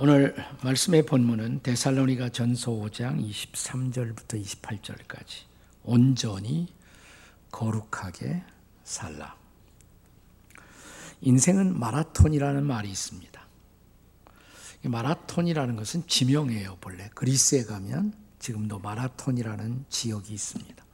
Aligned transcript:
오늘 0.00 0.32
말씀의 0.62 1.06
본문은 1.06 1.62
데살로니가 1.64 2.28
전서 2.28 2.70
5장 2.70 3.20
23절부터 3.20 4.40
28절까지 4.40 5.42
온전히 5.82 6.72
거룩하게 7.50 8.44
살라. 8.84 9.34
인생은 11.20 11.76
마라톤이라는 11.80 12.64
말이 12.64 12.88
있습니다. 12.88 13.42
마라톤이라는 14.84 15.74
것은 15.74 16.06
지명이에요, 16.06 16.76
본래. 16.80 17.10
그리스에 17.16 17.64
가면 17.64 18.14
지금도 18.38 18.78
마라톤이라는 18.78 19.86
지역이 19.88 20.32
있습니다. 20.32 20.84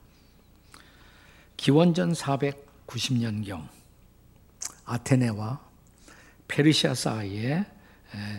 기원전 1.57 2.11
490년경 2.13 3.69
아테네와 4.85 5.63
페르시아 6.47 6.95
사이에 6.95 7.74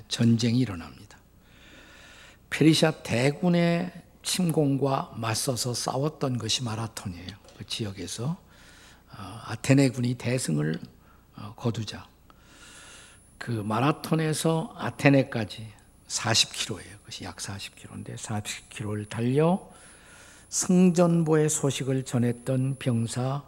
전쟁이 0.08 0.60
일어납니다. 0.60 1.18
페르시아 2.50 2.90
대군의 3.02 3.92
침공과 4.22 5.14
맞서서 5.16 5.74
싸웠던 5.74 6.38
것이 6.38 6.62
마라톤이에요. 6.64 7.46
그 7.56 7.66
지역에서 7.66 8.36
어, 9.18 9.40
아테네군이 9.46 10.14
대승을 10.14 10.78
어, 11.36 11.54
거두자 11.56 12.06
그 13.38 13.50
마라톤에서 13.50 14.74
아테네까지 14.76 15.68
40km예요. 16.08 16.98
그것이 16.98 17.24
약 17.24 17.36
40km인데 17.36 18.16
40km를 18.16 19.08
달려 19.08 19.68
승전보의 20.48 21.48
소식을 21.48 22.04
전했던 22.04 22.76
병사 22.78 23.42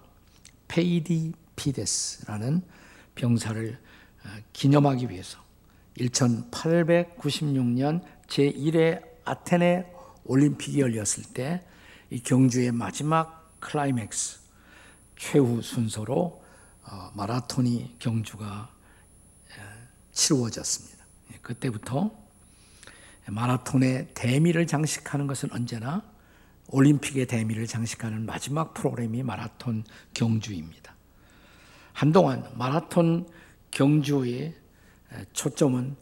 페이디피데스라는 0.69 2.63
병사를 3.15 3.79
어, 4.25 4.29
기념하기 4.53 5.11
위해서 5.11 5.48
1896년 5.99 8.03
제1회 8.29 9.03
아테네 9.25 9.93
올림픽이 10.25 10.81
열렸을 10.81 11.25
때 11.35 11.69
이 12.11 12.21
경주의 12.21 12.73
마지막 12.73 13.61
클라이맥스 13.61 14.41
최후 15.17 15.61
순서로 15.61 16.43
어, 16.85 17.11
마라톤이 17.15 17.97
경주가 17.99 18.71
치루어졌습니다. 20.13 21.05
예, 21.33 21.39
그때부터 21.43 22.11
마라톤의 23.27 24.09
대미를 24.15 24.67
장식하는 24.67 25.27
것은 25.27 25.53
언제나 25.53 26.03
올림픽의 26.69 27.27
대미를 27.27 27.67
장식하는 27.67 28.25
마지막 28.25 28.73
프로그램이 28.73 29.23
마라톤 29.23 29.85
경주입니다. 30.15 30.95
한동안 31.93 32.51
마라톤 32.57 33.29
경주의 33.71 34.55
초점은 35.33 35.97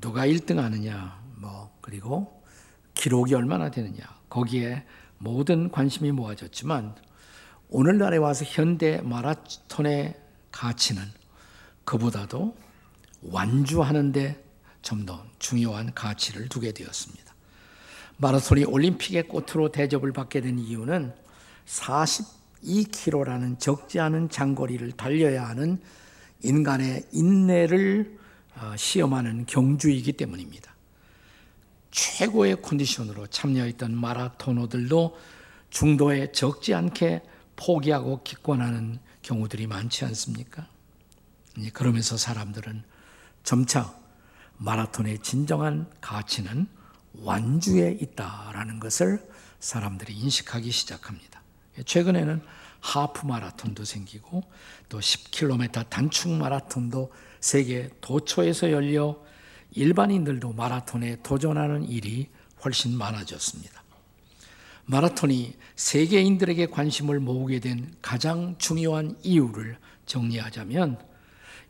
누가 0.00 0.26
1등 0.26 0.56
하느냐, 0.56 1.22
뭐, 1.36 1.76
그리고 1.80 2.42
기록이 2.94 3.34
얼마나 3.34 3.70
되느냐, 3.70 4.02
거기에 4.28 4.84
모든 5.18 5.70
관심이 5.70 6.12
모아졌지만, 6.12 6.94
오늘날에 7.68 8.16
와서 8.16 8.44
현대 8.46 9.00
마라톤의 9.02 10.14
가치는 10.50 11.02
그보다도 11.84 12.56
완주하는데 13.22 14.50
좀 14.82 15.06
더 15.06 15.24
중요한 15.38 15.92
가치를 15.94 16.48
두게 16.48 16.72
되었습니다. 16.72 17.34
마라톤이 18.16 18.64
올림픽의 18.64 19.28
꽃으로 19.28 19.72
대접을 19.72 20.12
받게 20.12 20.40
된 20.40 20.58
이유는 20.58 21.14
42km라는 21.66 23.58
적지 23.58 24.00
않은 24.00 24.30
장거리를 24.30 24.92
달려야 24.92 25.48
하는 25.48 25.80
인간의 26.42 27.04
인내를 27.12 28.18
어, 28.18 28.19
시험하는 28.76 29.46
경주이기 29.46 30.12
때문입니다. 30.14 30.74
최고의 31.90 32.62
컨디션으로 32.62 33.26
참여했던 33.26 33.94
마라토너들도 33.94 35.18
중도에 35.70 36.32
적지 36.32 36.74
않게 36.74 37.22
포기하고 37.56 38.22
기권하는 38.22 38.98
경우들이 39.22 39.66
많지 39.66 40.04
않습니까? 40.06 40.68
그러면서 41.72 42.16
사람들은 42.16 42.84
점차 43.42 43.94
마라톤의 44.58 45.20
진정한 45.20 45.90
가치는 46.00 46.66
완주에 47.14 47.98
있다라는 48.00 48.78
것을 48.78 49.26
사람들이 49.58 50.14
인식하기 50.14 50.70
시작합니다. 50.70 51.42
최근에는 51.84 52.42
하프 52.80 53.26
마라톤도 53.26 53.84
생기고 53.84 54.42
또 54.88 55.00
10km 55.00 55.88
단축 55.90 56.30
마라톤도 56.32 57.12
세계 57.40 57.90
도처에서 58.00 58.70
열려 58.70 59.18
일반인들도 59.72 60.52
마라톤에 60.52 61.16
도전하는 61.22 61.88
일이 61.88 62.28
훨씬 62.64 62.96
많아졌습니다. 62.96 63.82
마라톤이 64.84 65.56
세계인들에게 65.76 66.66
관심을 66.66 67.20
모으게 67.20 67.60
된 67.60 67.94
가장 68.02 68.56
중요한 68.58 69.16
이유를 69.22 69.78
정리하자면 70.06 70.98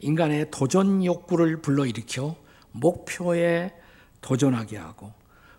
인간의 0.01 0.51
도전 0.51 1.05
욕구를 1.05 1.61
불러일으켜 1.61 2.37
목표에 2.73 3.75
도전하게 4.23 4.79
하고 4.79 5.13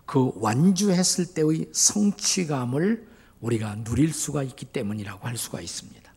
그 0.04 0.32
완주했을 0.36 1.34
때의 1.34 1.68
성취감을 1.72 3.06
우리가 3.40 3.84
누릴 3.84 4.12
수가 4.12 4.42
있기 4.42 4.66
때문이라고 4.66 5.26
할 5.26 5.36
수가 5.36 5.60
있습니다. 5.60 6.12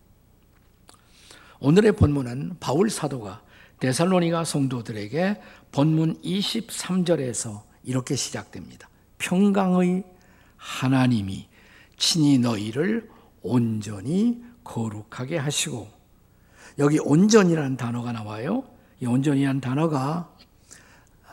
오늘의 1.60 1.94
본문은 1.94 2.58
바울 2.60 2.90
사도가 2.90 3.45
데살로니가 3.80 4.44
성도들에게 4.46 5.42
본문 5.72 6.22
23절에서 6.22 7.64
이렇게 7.84 8.16
시작됩니다. 8.16 8.90
평강의 9.18 10.04
하나님이 10.58 11.48
친히 11.98 12.40
너희를 12.40 13.10
온전히 13.42 14.44
거룩하게 14.64 15.38
하시고 15.38 15.88
여기 16.80 17.00
온전이라는 17.00 17.78
단어가 17.78 18.12
나와요. 18.12 18.64
이 19.00 19.06
온전이라는 19.06 19.62
단어가 19.62 20.30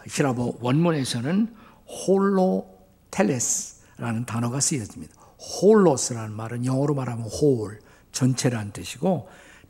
히라보 0.06 0.58
원문에서는 0.60 1.54
홀로 1.86 2.66
텔레스라는 3.10 4.26
단어가 4.26 4.60
쓰여집니다. 4.60 5.14
홀로스라는 5.60 6.32
말은 6.32 6.64
영어로 6.64 6.94
말하면 6.94 7.26
홀, 7.26 7.80
전체라는 8.12 8.72
뜻이고 8.72 9.28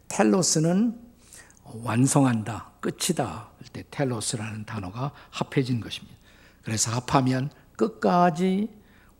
텔로스는 0.09 1.00
완성한다, 1.64 2.72
끝이다. 2.80 3.50
때 3.72 3.84
텔로스라는 3.90 4.64
단어가 4.66 5.12
합해진 5.30 5.80
것입니다. 5.80 6.16
그래서 6.62 6.90
합하면 6.92 7.50
끝까지 7.76 8.68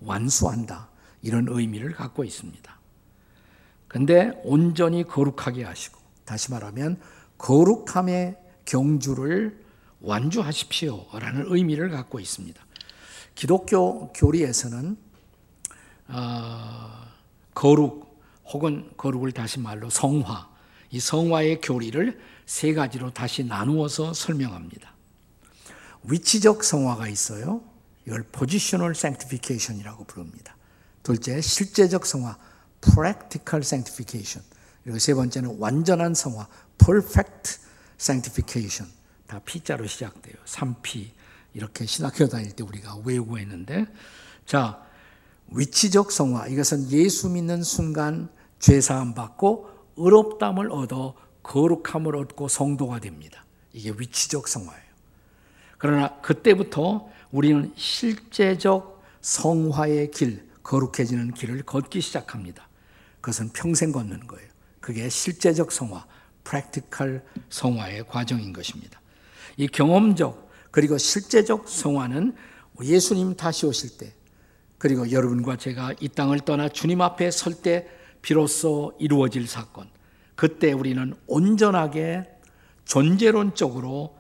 완수한다. 0.01 0.89
이런 1.23 1.47
의미를 1.49 1.93
갖고 1.93 2.25
있습니다. 2.25 2.79
근데 3.89 4.41
온전히 4.45 5.05
거룩하게 5.05 5.65
하시고 5.65 6.01
다시 6.25 6.51
말하면 6.51 7.01
거룩함의 7.39 8.37
경주를 8.65 9.63
완주하십시오라는 10.01 11.45
의미를 11.49 11.91
갖고 11.91 12.19
있습니다. 12.19 12.65
기독교 13.35 14.13
교리에서는 14.13 14.97
어, 16.09 16.91
거룩 17.55 18.21
혹은 18.47 18.91
거룩을 18.97 19.33
다시 19.33 19.61
말로 19.61 19.89
성화, 19.89 20.49
이 20.91 21.01
성화의 21.01 21.61
교리를 21.61 22.21
세 22.53 22.75
가지로 22.75 23.11
다시 23.15 23.45
나누어서 23.45 24.13
설명합니다. 24.13 24.95
위치적 26.03 26.63
성화가 26.63 27.09
있어요. 27.09 27.63
이걸 28.07 28.25
positional 28.25 28.93
sanctification이라고 28.95 30.05
부릅니다. 30.05 30.55
둘째, 31.03 31.41
실제적 31.41 32.05
성화, 32.05 32.37
practical 32.83 33.63
sanctification. 33.65 34.47
그리고 34.83 34.99
세 34.99 35.15
번째는 35.15 35.57
완전한 35.61 36.15
성화, 36.15 36.47
perfect 36.77 37.59
sanctification. 37.99 38.93
다 39.27 39.41
P자로 39.43 39.87
시작돼요. 39.87 40.35
3P. 40.45 41.09
이렇게 41.55 41.87
신학교 41.87 42.29
다닐 42.29 42.53
때 42.53 42.63
우리가 42.63 42.97
외우고 43.03 43.39
했는데, 43.39 43.87
자, 44.45 44.83
위치적 45.49 46.13
성화. 46.13 46.49
이것은 46.49 46.91
예수 46.91 47.31
믿는 47.31 47.63
순간 47.63 48.29
죄 48.59 48.83
사함 48.83 49.15
받고 49.15 49.71
의롭담을 49.97 50.71
얻어 50.71 51.15
거룩함을 51.43 52.17
얻고 52.17 52.49
성도가 52.49 53.01
됩니다. 53.01 53.45
이게 53.73 53.93
위치적 53.97 54.49
성화예요. 54.49 54.93
그러나 55.79 56.21
그때부터 56.21 57.11
우리는 57.31 57.73
실제적 57.77 59.03
성화의 59.21 60.11
길, 60.11 60.49
거룩해지는 60.63 61.35
길을 61.35 61.63
걷기 61.63 62.01
시작합니다. 62.01 62.69
그것은 63.21 63.51
평생 63.51 63.93
걷는 63.93 64.27
거예요. 64.27 64.49
그게 64.81 65.09
실제적 65.09 65.73
성화, 65.73 66.07
프랙티컬 66.45 67.25
성화의 67.51 68.07
과정인 68.09 68.53
것입니다. 68.53 69.01
이 69.57 69.67
경험적 69.69 70.51
그리고 70.71 70.99
실제적 70.99 71.69
성화는 71.69 72.35
예수님 72.83 73.37
다시 73.37 73.67
오실 73.67 73.99
때 73.99 74.13
그리고 74.79 75.11
여러분과 75.11 75.57
제가 75.57 75.95
이 76.01 76.09
땅을 76.09 76.41
떠나 76.41 76.69
주님 76.69 77.01
앞에 77.01 77.31
설 77.31 77.63
때 77.63 77.89
비로소 78.23 78.97
이루어질 78.99 79.47
사건. 79.47 79.89
그때 80.35 80.73
우리는 80.73 81.15
온전하게 81.27 82.29
존재론적으로 82.85 84.17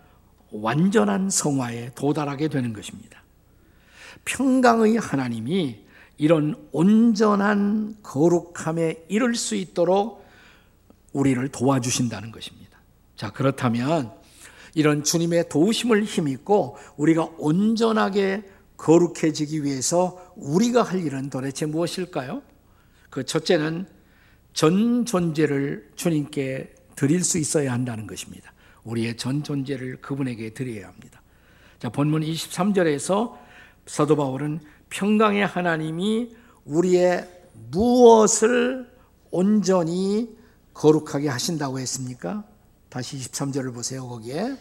완전한 0.51 1.31
성화에 1.31 1.93
도달하게 1.95 2.49
되는 2.49 2.73
것입니다. 2.73 3.23
평강의 4.25 4.97
하나님이 4.97 5.85
이런 6.19 6.55
온전한 6.73 7.97
거룩함에 8.03 9.07
이를 9.09 9.35
수 9.35 9.57
있도록 9.57 10.25
우리를 11.13 11.47
도와주신다는 11.49 12.31
것입니다. 12.31 12.79
자, 13.17 13.31
그렇다면 13.31 14.13
이런 14.75 15.05
주님의 15.05 15.49
도우심을 15.49 16.05
힘입고 16.05 16.77
우리가 16.97 17.29
온전하게 17.39 18.45
거룩해지기 18.77 19.65
위해서 19.65 20.33
우리가 20.37 20.83
할 20.83 21.05
일은 21.05 21.31
도대체 21.31 21.67
무엇일까요? 21.67 22.43
그 23.11 23.25
첫째는 23.25 23.87
전 24.53 25.05
존재를 25.05 25.91
주님께 25.97 26.75
드릴 26.97 27.25
수 27.25 27.39
있어야 27.39 27.73
한다는 27.73 28.07
것입니다. 28.07 28.53
우리의 28.85 29.17
전 29.17 29.43
존재를 29.43 30.01
그분에게 30.01 30.51
드려야 30.51 30.89
합니다. 30.89 31.23
자, 31.79 31.89
본문 31.89 32.23
23절에서 32.23 33.37
사도 33.87 34.17
바울은 34.17 34.61
평강의 34.91 35.47
하나님이 35.47 36.35
우리의 36.65 37.29
무엇을 37.71 38.91
온전히 39.31 40.37
거룩하게 40.75 41.29
하신다고 41.29 41.79
했습니까? 41.81 42.45
다시 42.89 43.17
23절을 43.17 43.75
보세요. 43.75 44.07
거기에 44.07 44.57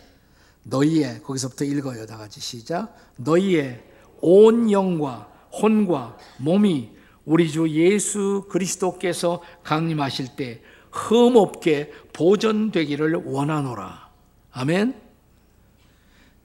너희의 0.63 1.21
거기서부터 1.23 1.65
읽어요. 1.65 2.05
다 2.05 2.17
같이 2.17 2.39
시작. 2.39 2.95
너희의 3.17 3.83
온 4.21 4.71
영과 4.71 5.29
혼과 5.51 6.17
몸이 6.37 6.91
우리 7.25 7.49
주 7.49 7.69
예수 7.69 8.45
그리스도께서 8.49 9.41
강림하실 9.63 10.35
때 10.35 10.61
흠없게 10.91 11.91
보존되기를 12.13 13.23
원하노라. 13.25 14.09
아멘. 14.51 14.99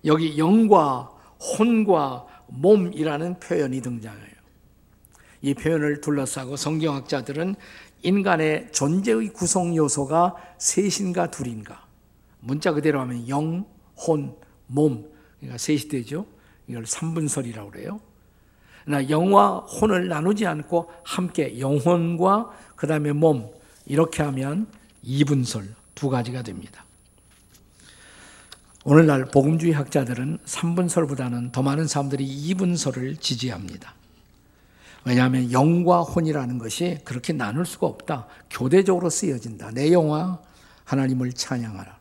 여기 0.04 0.38
영과 0.38 1.10
혼과 1.58 2.26
몸이라는 2.48 3.40
표현이 3.40 3.80
등장해요. 3.80 4.36
이 5.42 5.54
표현을 5.54 6.00
둘러싸고 6.00 6.56
성경학자들은 6.56 7.56
인간의 8.02 8.70
존재의 8.72 9.28
구성 9.28 9.74
요소가 9.74 10.34
셋인가 10.58 11.30
둘인가. 11.30 11.86
문자 12.40 12.72
그대로 12.72 13.00
하면 13.00 13.28
영, 13.28 13.66
혼, 13.96 14.36
몸. 14.66 15.10
그러니까 15.38 15.58
셋이 15.58 15.88
되죠. 15.88 16.26
이걸 16.68 16.84
3분설이라고 16.84 17.70
그래요. 17.72 18.00
나 18.86 19.08
영과 19.10 19.58
혼을 19.58 20.08
나누지 20.08 20.46
않고 20.46 20.90
함께 21.02 21.58
영혼과 21.58 22.50
그 22.76 22.86
다음에 22.86 23.12
몸 23.12 23.50
이렇게 23.84 24.22
하면 24.22 24.66
2분설 25.04 25.66
두 25.94 26.08
가지가 26.08 26.42
됩니다. 26.42 26.84
오늘날 28.84 29.24
복음주의 29.24 29.72
학자들은 29.72 30.38
3분설보다는 30.44 31.50
더 31.50 31.62
많은 31.62 31.88
사람들이 31.88 32.24
2분설을 32.54 33.20
지지합니다. 33.20 33.94
왜냐하면 35.04 35.50
영과 35.50 36.02
혼이라는 36.02 36.58
것이 36.58 36.98
그렇게 37.04 37.32
나눌 37.32 37.66
수가 37.66 37.88
없다. 37.88 38.26
교대적으로 38.50 39.10
쓰여진다. 39.10 39.72
내 39.72 39.92
영화 39.92 40.38
하나님을 40.84 41.32
찬양하라. 41.32 41.98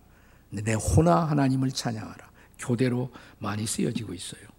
내 0.51 0.73
혼아 0.73 1.25
하나님을 1.25 1.71
찬양하라. 1.71 2.29
교대로 2.59 3.09
많이 3.39 3.65
쓰여지고 3.65 4.13
있어요. 4.13 4.54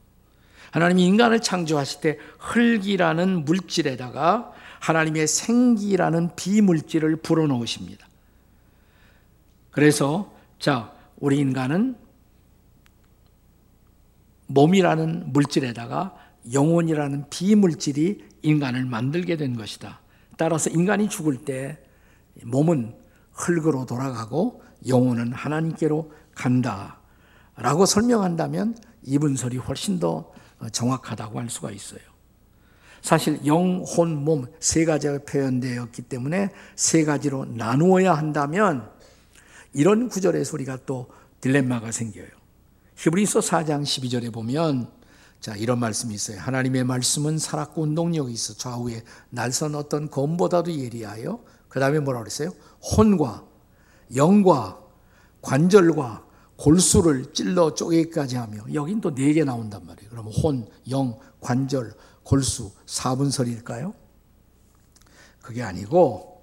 하나님이 0.77 1.07
인간을 1.07 1.41
창조하실 1.41 2.01
때 2.03 2.19
흙이라는 2.39 3.47
물질에다가 3.47 4.53
하나님의 4.81 5.27
생기라는 5.27 6.37
비물질을 6.37 7.17
불어넣으십니다. 7.17 8.07
그래서 9.71 10.35
자, 10.59 10.93
우리 11.17 11.39
인간은 11.39 11.97
몸이라는 14.49 15.33
물질에다가 15.33 16.15
영혼이라는 16.53 17.31
비물질이 17.31 18.27
인간을 18.43 18.85
만들게 18.85 19.39
된 19.39 19.57
것이다. 19.57 20.01
따라서 20.37 20.69
인간이 20.69 21.09
죽을 21.09 21.39
때 21.39 21.79
몸은 22.45 22.95
흙으로 23.33 23.87
돌아가고 23.87 24.63
영혼은 24.87 25.33
하나님께로 25.33 26.13
간다. 26.35 26.99
라고 27.57 27.87
설명한다면 27.87 28.77
이분설이 29.05 29.57
훨씬 29.57 29.99
더 29.99 30.36
정확하다고 30.73 31.41
할 31.41 31.51
수가 31.51 31.71
있어요. 31.71 32.01
사실 33.03 33.41
영, 33.47 33.85
혼, 33.85 34.25
몸 34.25 34.47
세 34.59 34.85
가지가 34.85 35.19
표현되었기 35.19 36.03
때문에 36.03 36.51
세 36.75 37.05
가지로 37.05 37.45
나누어야 37.45 38.15
한다면 38.15 38.91
이런 39.73 40.09
구절에서 40.09 40.55
우리가 40.55 40.79
또 40.87 41.09
딜레마가 41.41 41.93
생겨요. 41.93 42.27
히브리서 42.97 43.41
4장 43.41 43.83
12절에 43.83 44.33
보면 44.33 44.91
자 45.39 45.55
이런 45.55 45.79
말씀이 45.79 46.15
있어요. 46.15 46.41
하나님의 46.41 46.85
말씀은 46.85 47.39
살았고 47.39 47.83
운동력이 47.83 48.33
있어 48.33 48.55
좌우에 48.55 49.03
날선 49.31 49.75
어떤 49.75 50.11
검보다도 50.11 50.73
예리하여 50.73 51.45
그 51.69 51.79
다음에 51.79 52.01
뭐라 52.01 52.21
그랬어요? 52.21 52.51
혼과 52.97 53.45
영과 54.17 54.81
관절과 55.43 56.26
골수를 56.57 57.33
찔러 57.33 57.75
쪼개기까지 57.75 58.37
하며 58.37 58.65
여긴 58.73 59.01
또 59.01 59.11
네 59.15 59.33
개 59.33 59.45
나온단 59.45 59.87
말이에요. 59.87 60.11
그러면 60.11 60.33
혼, 60.33 60.69
영, 60.91 61.19
관절, 61.41 61.93
골수 62.23 62.73
4분설일까요? 62.87 63.95
그게 65.43 65.63
아니고 65.63 66.43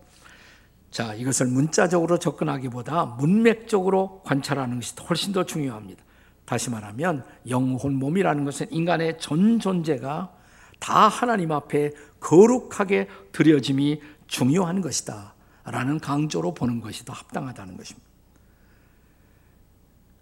자 0.91 1.13
이것을 1.15 1.47
문자적으로 1.47 2.19
접근하기보다 2.19 3.05
문맥적으로 3.17 4.21
관찰하는 4.23 4.79
것이 4.79 4.93
훨씬 5.09 5.33
더 5.33 5.43
중요합니다. 5.43 6.03
다시 6.45 6.69
말하면 6.69 7.25
영혼 7.49 7.95
몸이라는 7.95 8.45
것은 8.45 8.67
인간의 8.71 9.17
전 9.19 9.59
존재가 9.59 10.31
다 10.79 11.07
하나님 11.07 11.51
앞에 11.51 11.91
거룩하게 12.19 13.07
드려짐이 13.31 14.01
중요한 14.27 14.81
것이다. 14.81 15.33
라는 15.65 15.99
강조로 15.99 16.53
보는 16.53 16.81
것이 16.81 17.05
더 17.05 17.13
합당하다는 17.13 17.77
것입니다. 17.77 18.12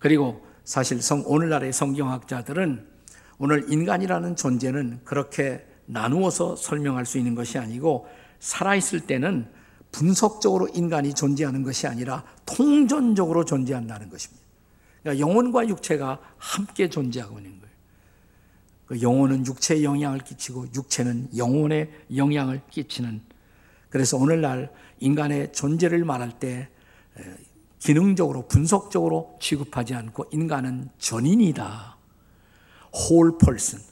그리고 0.01 0.45
사실 0.63 1.01
성, 1.01 1.23
오늘날의 1.25 1.71
성경학자들은 1.71 2.87
오늘 3.37 3.71
인간이라는 3.71 4.35
존재는 4.35 5.01
그렇게 5.03 5.65
나누어서 5.85 6.55
설명할 6.55 7.05
수 7.05 7.17
있는 7.17 7.35
것이 7.35 7.59
아니고 7.59 8.07
살아있을 8.39 9.01
때는 9.01 9.47
분석적으로 9.91 10.67
인간이 10.69 11.13
존재하는 11.13 11.63
것이 11.63 11.85
아니라 11.85 12.23
통전적으로 12.45 13.45
존재한다는 13.45 14.09
것입니다. 14.09 14.43
그러니까 15.03 15.27
영혼과 15.27 15.67
육체가 15.67 16.19
함께 16.37 16.89
존재하고 16.89 17.37
있는 17.37 17.59
거예요. 17.59 17.75
그 18.87 19.01
영혼은 19.01 19.45
육체에 19.45 19.83
영향을 19.83 20.19
끼치고 20.19 20.67
육체는 20.73 21.29
영혼에 21.37 21.91
영향을 22.15 22.61
끼치는 22.71 23.21
그래서 23.89 24.17
오늘날 24.17 24.71
인간의 24.99 25.51
존재를 25.51 26.05
말할 26.05 26.39
때 26.39 26.69
기능적으로 27.81 28.47
분석적으로 28.47 29.37
취급하지 29.41 29.95
않고 29.95 30.25
인간은 30.31 30.89
전인이다. 30.99 31.97
whole 32.95 33.37
person. 33.43 33.83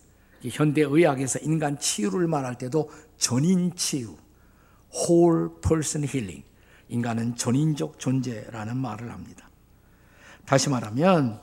현대 0.44 0.82
의학에서 0.82 1.40
인간 1.40 1.78
치유를 1.78 2.28
말할 2.28 2.58
때도 2.58 2.90
전인 3.18 3.76
치유, 3.76 4.16
whole 4.94 5.50
person 5.62 6.08
healing. 6.08 6.44
인간은 6.88 7.36
전인적 7.36 8.00
존재라는 8.00 8.78
말을 8.78 9.12
합니다. 9.12 9.50
다시 10.46 10.70
말하면 10.70 11.42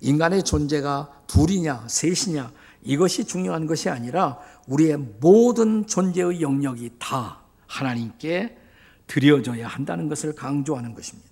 인간의 0.00 0.42
존재가 0.42 1.22
둘이냐, 1.28 1.86
셋이냐, 1.88 2.52
이것이 2.82 3.24
중요한 3.24 3.66
것이 3.66 3.88
아니라 3.88 4.38
우리의 4.66 4.96
모든 5.20 5.86
존재의 5.86 6.40
영역이 6.42 6.90
다 6.98 7.40
하나님께 7.68 8.56
드려져야 9.06 9.68
한다는 9.68 10.08
것을 10.08 10.34
강조하는 10.34 10.94
것입니다. 10.94 11.27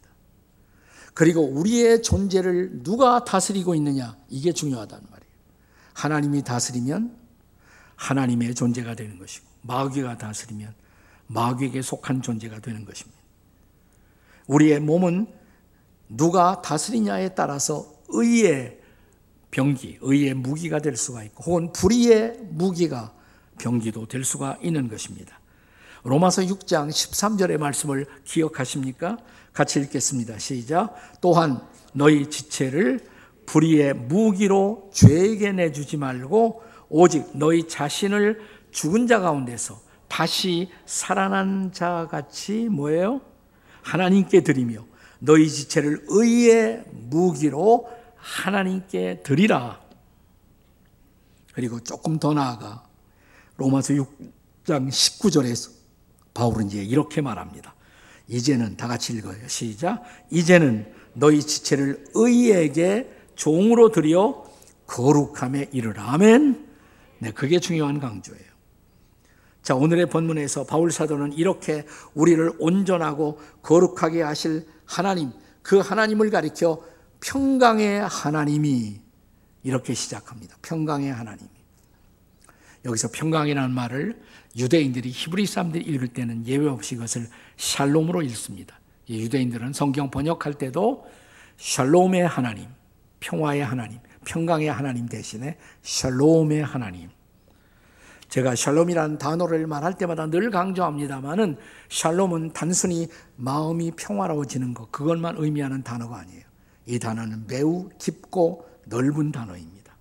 그리고 1.16 1.40
우리의 1.40 2.02
존재를 2.02 2.82
누가 2.82 3.24
다스리고 3.24 3.74
있느냐, 3.74 4.18
이게 4.28 4.52
중요하다는 4.52 5.02
말이에요. 5.10 5.32
하나님이 5.94 6.44
다스리면 6.44 7.16
하나님의 7.94 8.54
존재가 8.54 8.94
되는 8.96 9.18
것이고, 9.18 9.46
마귀가 9.62 10.18
다스리면 10.18 10.74
마귀에게 11.28 11.80
속한 11.80 12.20
존재가 12.20 12.60
되는 12.60 12.84
것입니다. 12.84 13.18
우리의 14.46 14.80
몸은 14.80 15.26
누가 16.10 16.60
다스리냐에 16.60 17.30
따라서 17.30 17.90
의의 18.08 18.78
병기, 19.50 20.00
의의 20.02 20.34
무기가 20.34 20.80
될 20.80 20.98
수가 20.98 21.24
있고, 21.24 21.44
혹은 21.44 21.72
불의의 21.72 22.40
무기가 22.50 23.14
병기도 23.58 24.06
될 24.06 24.22
수가 24.22 24.58
있는 24.60 24.90
것입니다. 24.90 25.40
로마서 26.04 26.42
6장 26.42 26.90
13절의 26.90 27.56
말씀을 27.56 28.04
기억하십니까? 28.24 29.16
같이 29.56 29.80
읽겠습니다. 29.80 30.38
시작. 30.38 30.94
또한 31.22 31.62
너희 31.94 32.28
지체를 32.28 33.00
불의의 33.46 33.94
무기로 33.94 34.90
죄에게 34.92 35.52
내주지 35.52 35.96
말고 35.96 36.62
오직 36.90 37.26
너희 37.32 37.66
자신을 37.66 38.38
죽은 38.70 39.06
자 39.06 39.18
가운데서 39.18 39.80
다시 40.08 40.68
살아난 40.84 41.72
자 41.72 42.06
같이 42.10 42.68
뭐예요? 42.68 43.22
하나님께 43.80 44.42
드리며 44.42 44.84
너희 45.20 45.48
지체를 45.48 46.04
의의 46.08 46.84
무기로 46.92 47.88
하나님께 48.16 49.22
드리라. 49.22 49.80
그리고 51.54 51.80
조금 51.80 52.18
더 52.18 52.34
나아가 52.34 52.84
로마서 53.56 53.94
6장 53.94 54.90
19절에서 54.90 55.70
바울은 56.34 56.66
이제 56.66 56.84
이렇게 56.84 57.22
말합니다. 57.22 57.75
이제는 58.28 58.76
다 58.76 58.88
같이 58.88 59.12
읽어요. 59.12 59.36
시작. 59.46 60.02
이제는 60.30 60.92
너희 61.14 61.40
지체를 61.40 62.04
의에게 62.14 63.10
종으로 63.34 63.90
드려 63.90 64.44
거룩함에 64.86 65.70
이르라. 65.72 66.12
아멘. 66.12 66.66
네, 67.18 67.30
그게 67.32 67.58
중요한 67.60 68.00
강조예요. 68.00 68.44
자, 69.62 69.74
오늘의 69.74 70.10
본문에서 70.10 70.64
바울 70.64 70.92
사도는 70.92 71.32
이렇게 71.32 71.84
우리를 72.14 72.52
온전하고 72.58 73.40
거룩하게 73.62 74.22
하실 74.22 74.66
하나님, 74.84 75.32
그 75.62 75.78
하나님을 75.78 76.30
가리켜 76.30 76.84
평강의 77.20 78.02
하나님이 78.02 79.00
이렇게 79.64 79.94
시작합니다. 79.94 80.56
평강의 80.62 81.12
하나님이. 81.12 81.50
여기서 82.84 83.08
평강이라는 83.12 83.72
말을 83.72 84.22
유대인들이 84.56 85.10
히브리 85.10 85.46
사람들이 85.46 85.84
읽을 85.84 86.08
때는 86.08 86.46
예외 86.46 86.68
없이 86.68 86.94
이것을 86.94 87.28
샬롬으로 87.56 88.22
읽습니다. 88.22 88.78
유대인들은 89.08 89.72
성경 89.72 90.10
번역할 90.10 90.54
때도 90.54 91.06
샬롬의 91.58 92.26
하나님, 92.26 92.68
평화의 93.20 93.64
하나님, 93.64 93.98
평강의 94.24 94.68
하나님 94.68 95.06
대신에 95.06 95.58
샬롬의 95.82 96.64
하나님. 96.64 97.10
제가 98.28 98.56
샬롬이라는 98.56 99.18
단어를 99.18 99.66
말할 99.66 99.94
때마다 99.94 100.26
늘 100.26 100.50
강조합니다만은 100.50 101.56
샬롬은 101.88 102.52
단순히 102.52 103.08
마음이 103.36 103.92
평화로워지는 103.92 104.74
것 104.74 104.90
그것만 104.90 105.36
의미하는 105.38 105.82
단어가 105.84 106.18
아니에요. 106.18 106.42
이 106.86 106.98
단어는 106.98 107.46
매우 107.46 107.88
깊고 107.98 108.66
넓은 108.86 109.32
단어입니다. 109.32 109.96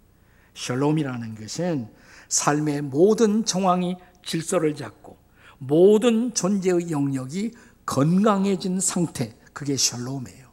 샬롬이라는 0.56 1.36
것은 1.36 1.88
삶의 2.30 2.82
모든 2.82 3.46
정황이 3.46 3.98
질서를 4.25 4.75
잡고 4.75 5.17
모든 5.58 6.34
존재의 6.34 6.91
영역이 6.91 7.53
건강해진 7.86 8.79
상태 8.79 9.36
그게 9.53 9.77
샬롬이에요. 9.77 10.48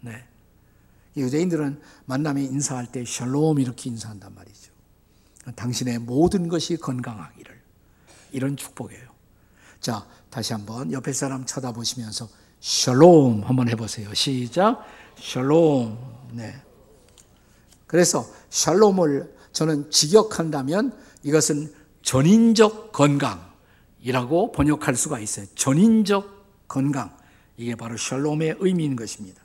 네. 0.00 0.24
유대인들은 1.16 1.80
만남에 2.06 2.42
인사할 2.42 2.90
때 2.90 3.04
샬롬 3.04 3.60
이렇게 3.60 3.88
인사한단 3.88 4.34
말이죠. 4.34 4.72
당신의 5.54 6.00
모든 6.00 6.48
것이 6.48 6.76
건강하기를 6.76 7.60
이런 8.32 8.56
축복이에요. 8.56 9.14
자, 9.80 10.06
다시 10.28 10.52
한번 10.52 10.92
옆에 10.92 11.12
사람 11.12 11.46
쳐다보시면서 11.46 12.28
샬롬 12.60 13.44
한번 13.44 13.68
해보세요. 13.68 14.12
시작. 14.14 14.84
샬롬. 15.20 15.98
네. 16.32 16.54
그래서 17.86 18.26
샬롬을 18.50 19.32
저는 19.52 19.90
직역한다면 19.90 20.98
이것은 21.22 21.72
전인적 22.04 22.92
건강이라고 22.92 24.52
번역할 24.52 24.94
수가 24.94 25.18
있어요. 25.18 25.46
전인적 25.54 26.68
건강. 26.68 27.16
이게 27.56 27.74
바로 27.74 27.96
샬롬의 27.96 28.56
의미인 28.58 28.94
것입니다. 28.94 29.42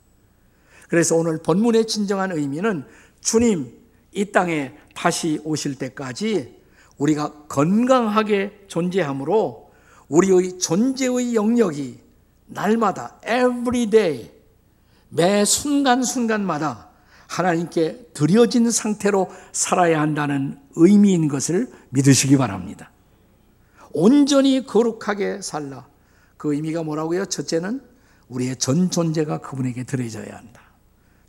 그래서 0.88 1.16
오늘 1.16 1.38
본문의 1.38 1.86
진정한 1.86 2.32
의미는 2.32 2.84
주님 3.20 3.72
이 4.12 4.26
땅에 4.26 4.74
다시 4.94 5.40
오실 5.44 5.76
때까지 5.76 6.60
우리가 6.98 7.32
건강하게 7.48 8.64
존재하므로 8.66 9.70
우리의 10.08 10.58
존재의 10.58 11.34
영역이 11.34 11.98
날마다 12.46 13.20
every 13.24 13.86
day 13.86 14.30
매 15.08 15.44
순간순간마다 15.44 16.89
하나님께 17.30 18.10
드려진 18.12 18.68
상태로 18.72 19.30
살아야 19.52 20.00
한다는 20.00 20.58
의미인 20.74 21.28
것을 21.28 21.70
믿으시기 21.90 22.36
바랍니다. 22.36 22.90
온전히 23.92 24.66
거룩하게 24.66 25.40
살라. 25.40 25.86
그 26.36 26.54
의미가 26.54 26.82
뭐라고요? 26.82 27.26
첫째는 27.26 27.82
우리의 28.28 28.56
전 28.56 28.90
존재가 28.90 29.38
그분에게 29.38 29.84
드려져야 29.84 30.36
한다. 30.36 30.60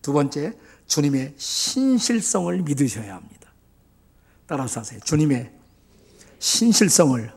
두 0.02 0.12
번째, 0.12 0.58
주님의 0.88 1.36
신실성을 1.38 2.62
믿으셔야 2.64 3.16
합니다. 3.16 3.52
따라서 4.48 4.80
하세요. 4.80 5.00
주님의 5.02 5.52
신실성을 6.40 7.32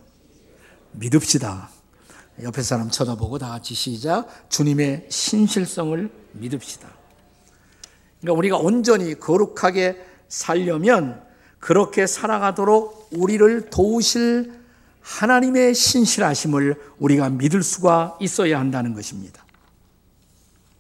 믿읍시다. 0.92 1.68
옆에 2.42 2.62
사람 2.62 2.88
쳐다보고 2.88 3.38
다 3.38 3.50
같이 3.50 3.75
시작. 3.75 4.49
주님의 4.49 5.09
신실성을 5.11 6.11
믿읍시다. 6.33 7.03
그러니까 8.25 8.33
우리가 8.38 8.57
온전히 8.57 9.14
거룩하게 9.14 10.02
살려면 10.28 11.23
그렇게 11.59 12.07
살아가도록 12.07 13.11
우리를 13.12 13.69
도우실 13.69 14.52
하나님의 15.02 15.75
신실하심을 15.75 16.75
우리가 16.99 17.28
믿을 17.28 17.62
수가 17.62 18.16
있어야 18.21 18.59
한다는 18.59 18.95
것입니다. 18.95 19.45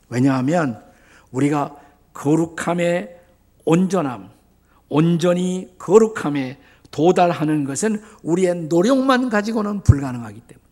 왜냐하면 0.08 0.82
우리가 1.30 1.76
거룩함의 2.14 3.20
온전함, 3.66 4.30
온전히 4.88 5.74
거룩함에 5.78 6.58
도달하는 6.90 7.64
것은 7.64 8.00
우리의 8.22 8.54
노력만 8.68 9.28
가지고는 9.28 9.82
불가능하기 9.82 10.40
때문에 10.40 10.64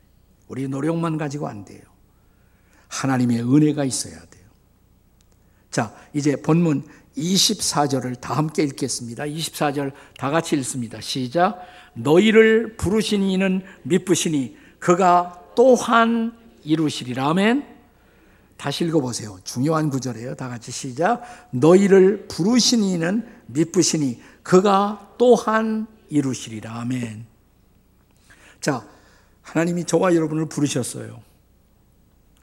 우리의 0.48 0.68
노력만 0.68 1.18
가지고 1.18 1.48
안 1.48 1.66
돼요. 1.66 1.82
하나님의 2.88 3.42
은혜가 3.42 3.84
있어야 3.84 4.14
돼요. 4.14 4.41
자, 5.72 5.92
이제 6.12 6.36
본문 6.36 6.84
24절을 7.16 8.20
다 8.20 8.34
함께 8.34 8.62
읽겠습니다. 8.62 9.24
24절 9.24 9.92
다 10.18 10.30
같이 10.30 10.54
읽습니다. 10.56 11.00
시작. 11.00 11.66
너희를 11.94 12.76
부르신 12.76 13.22
이는 13.22 13.62
미쁘시니 13.82 14.56
그가 14.78 15.42
또한 15.56 16.36
이루시리라. 16.62 17.30
아멘. 17.30 17.66
다시 18.58 18.84
읽어보세요. 18.84 19.38
중요한 19.44 19.88
구절이에요. 19.88 20.36
다 20.36 20.48
같이 20.48 20.70
시작. 20.70 21.22
너희를 21.50 22.28
부르신 22.28 22.84
이는 22.84 23.26
미쁘시니 23.46 24.22
그가 24.42 25.14
또한 25.16 25.86
이루시리라. 26.10 26.80
아멘. 26.80 27.26
자, 28.60 28.86
하나님이 29.40 29.84
저와 29.84 30.14
여러분을 30.14 30.46
부르셨어요. 30.50 31.22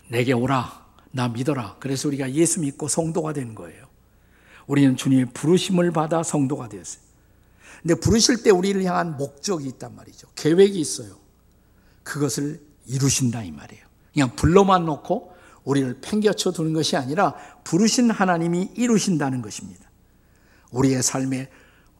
내게 0.09 0.33
오라. 0.33 0.78
나 1.11 1.27
믿어라. 1.27 1.77
그래서 1.79 2.07
우리가 2.07 2.31
예수 2.33 2.59
믿고 2.61 2.87
성도가 2.87 3.33
된 3.33 3.55
거예요. 3.55 3.87
우리는 4.67 4.95
주님의 4.95 5.27
부르심을 5.33 5.91
받아 5.91 6.21
성도가 6.21 6.69
되었어요. 6.69 7.01
근데 7.81 7.95
부르실 7.95 8.43
때 8.43 8.49
우리를 8.51 8.83
향한 8.83 9.17
목적이 9.17 9.67
있단 9.69 9.95
말이죠. 9.95 10.27
계획이 10.35 10.79
있어요. 10.79 11.17
그것을 12.03 12.61
이루신다 12.85 13.43
이 13.43 13.51
말이에요. 13.51 13.83
그냥 14.13 14.35
불러만 14.35 14.85
놓고 14.85 15.33
우리를 15.63 15.99
팽겨쳐 16.01 16.51
두는 16.51 16.73
것이 16.73 16.97
아니라 16.97 17.35
부르신 17.63 18.11
하나님이 18.11 18.71
이루신다는 18.75 19.41
것입니다. 19.41 19.89
우리의 20.71 21.01
삶의 21.01 21.49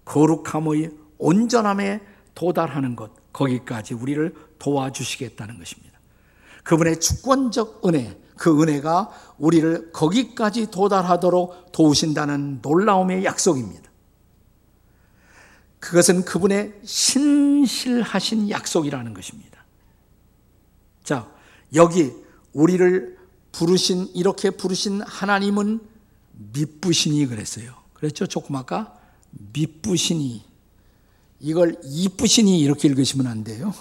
거룩함의 0.05 0.91
온전함에 1.17 2.01
도달하는 2.33 2.95
것, 2.95 3.11
거기까지 3.33 3.93
우리를 3.93 4.33
도와주시겠다는 4.57 5.59
것입니다. 5.59 5.99
그분의 6.63 6.99
주권적 6.99 7.85
은혜, 7.85 8.17
그 8.39 8.62
은혜가 8.62 9.12
우리를 9.38 9.91
거기까지 9.91 10.72
도달하도록 10.72 11.74
도우신다는 11.74 12.60
놀라움의 12.62 13.25
약속입니다. 13.25 13.89
그것은 15.81 16.24
그분의 16.24 16.79
신실하신 16.86 18.50
약속이라는 18.50 19.13
것입니다. 19.13 19.65
자, 21.03 21.29
여기 21.75 22.13
우리를 22.53 23.17
부르신 23.51 24.08
이렇게 24.13 24.51
부르신 24.51 25.01
하나님은 25.01 25.81
미쁘시니 26.53 27.25
그랬어요. 27.25 27.75
그랬죠? 27.93 28.25
조금 28.25 28.55
아까 28.55 28.98
미쁘시니 29.31 30.46
이걸 31.41 31.77
이쁘시니 31.84 32.58
이렇게 32.62 32.88
읽으시면 32.88 33.27
안 33.27 33.43
돼요. 33.43 33.74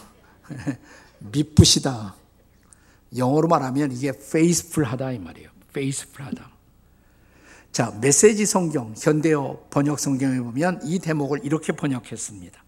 미쁘시다. 1.20 2.16
영어로 3.16 3.48
말하면 3.48 3.92
이게 3.92 4.08
faithful하다 4.08 5.12
이 5.12 5.18
말이에요. 5.18 5.50
faithful하다. 5.70 6.50
자, 7.72 7.96
메시지 8.00 8.46
성경 8.46 8.94
현대어 9.00 9.66
번역 9.70 9.98
성경에 10.00 10.40
보면 10.40 10.80
이 10.84 10.98
대목을 10.98 11.40
이렇게 11.44 11.72
번역했습니다. 11.72 12.64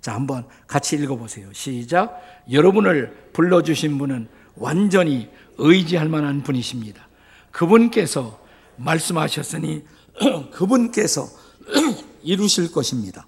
자, 0.00 0.14
한번 0.14 0.46
같이 0.66 0.96
읽어 0.96 1.16
보세요. 1.16 1.52
시작. 1.52 2.20
여러분을 2.50 3.30
불러 3.32 3.62
주신 3.62 3.98
분은 3.98 4.28
완전히 4.56 5.30
의지할 5.58 6.08
만한 6.08 6.42
분이십니다. 6.42 7.08
그분께서 7.50 8.40
말씀하셨으니 8.76 9.84
그분께서 10.52 11.28
이루실 12.22 12.72
것입니다. 12.72 13.26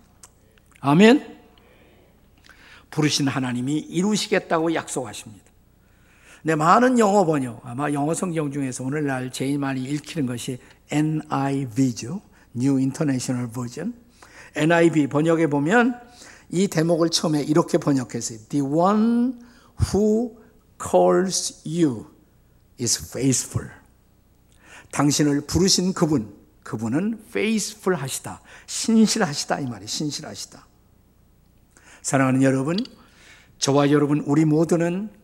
아멘. 0.81 1.39
부르신 2.91 3.29
하나님이 3.29 3.79
이루시겠다고 3.79 4.75
약속하십니다. 4.75 5.50
네, 6.43 6.55
많은 6.55 6.99
영어 6.99 7.27
번역, 7.27 7.61
아마 7.67 7.93
영어 7.93 8.15
성경 8.15 8.51
중에서 8.51 8.83
오늘날 8.85 9.31
제일 9.31 9.59
많이 9.59 9.83
읽히는 9.83 10.27
것이 10.27 10.59
NIV죠. 10.91 12.23
New 12.57 12.79
International 12.79 13.51
Version. 13.53 13.93
NIV 14.57 15.09
번역에 15.09 15.49
보면 15.49 16.01
이 16.49 16.67
대목을 16.67 17.11
처음에 17.11 17.43
이렇게 17.43 17.77
번역했어요. 17.77 18.39
The 18.49 18.67
one 18.67 19.35
who 19.93 20.39
calls 20.83 21.61
you 21.69 22.07
is 22.81 22.99
faithful. 23.11 23.71
당신을 24.93 25.43
부르신 25.43 25.93
그분, 25.93 26.35
그분은 26.63 27.23
faithful 27.29 28.01
하시다. 28.01 28.41
신실하시다. 28.67 29.61
이 29.61 29.67
말이 29.67 29.87
신실하시다. 29.87 30.67
사랑하는 32.01 32.43
여러분, 32.43 32.79
저와 33.59 33.91
여러분, 33.91 34.21
우리 34.21 34.47
모두는 34.47 35.20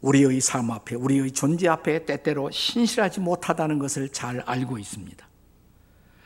우리의 0.00 0.40
삶 0.40 0.70
앞에, 0.70 0.94
우리의 0.94 1.32
존재 1.32 1.68
앞에 1.68 2.04
때때로 2.04 2.50
신실하지 2.50 3.20
못하다는 3.20 3.78
것을 3.78 4.10
잘 4.10 4.40
알고 4.40 4.78
있습니다. 4.78 5.26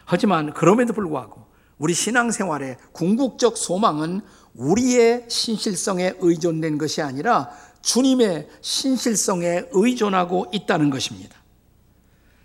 하지만 0.05 0.53
그럼에도 0.53 0.93
불구하고 0.93 1.47
우리 1.79 1.95
신앙생활의 1.95 2.77
궁극적 2.93 3.57
소망은 3.57 4.21
우리의 4.55 5.25
신실성에 5.29 6.15
의존된 6.19 6.79
것이 6.79 7.01
아니라 7.01 7.51
주님의 7.81 8.49
신실성에 8.61 9.69
의존하고 9.71 10.51
있다는 10.53 10.91
것입니다. 10.91 11.37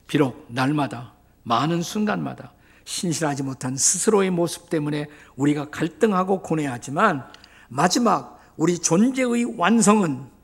비록 0.08 0.46
날마다 0.50 1.14
많은 1.44 1.82
순간마다 1.82 2.54
신실하지 2.86 3.44
못한 3.44 3.76
스스로의 3.76 4.30
모습 4.30 4.70
때문에 4.70 5.08
우리가 5.36 5.70
갈등하고 5.70 6.42
고뇌하지만 6.42 7.26
마지막 7.68 8.40
우리 8.56 8.78
존재의 8.78 9.56
완성은 9.58 10.35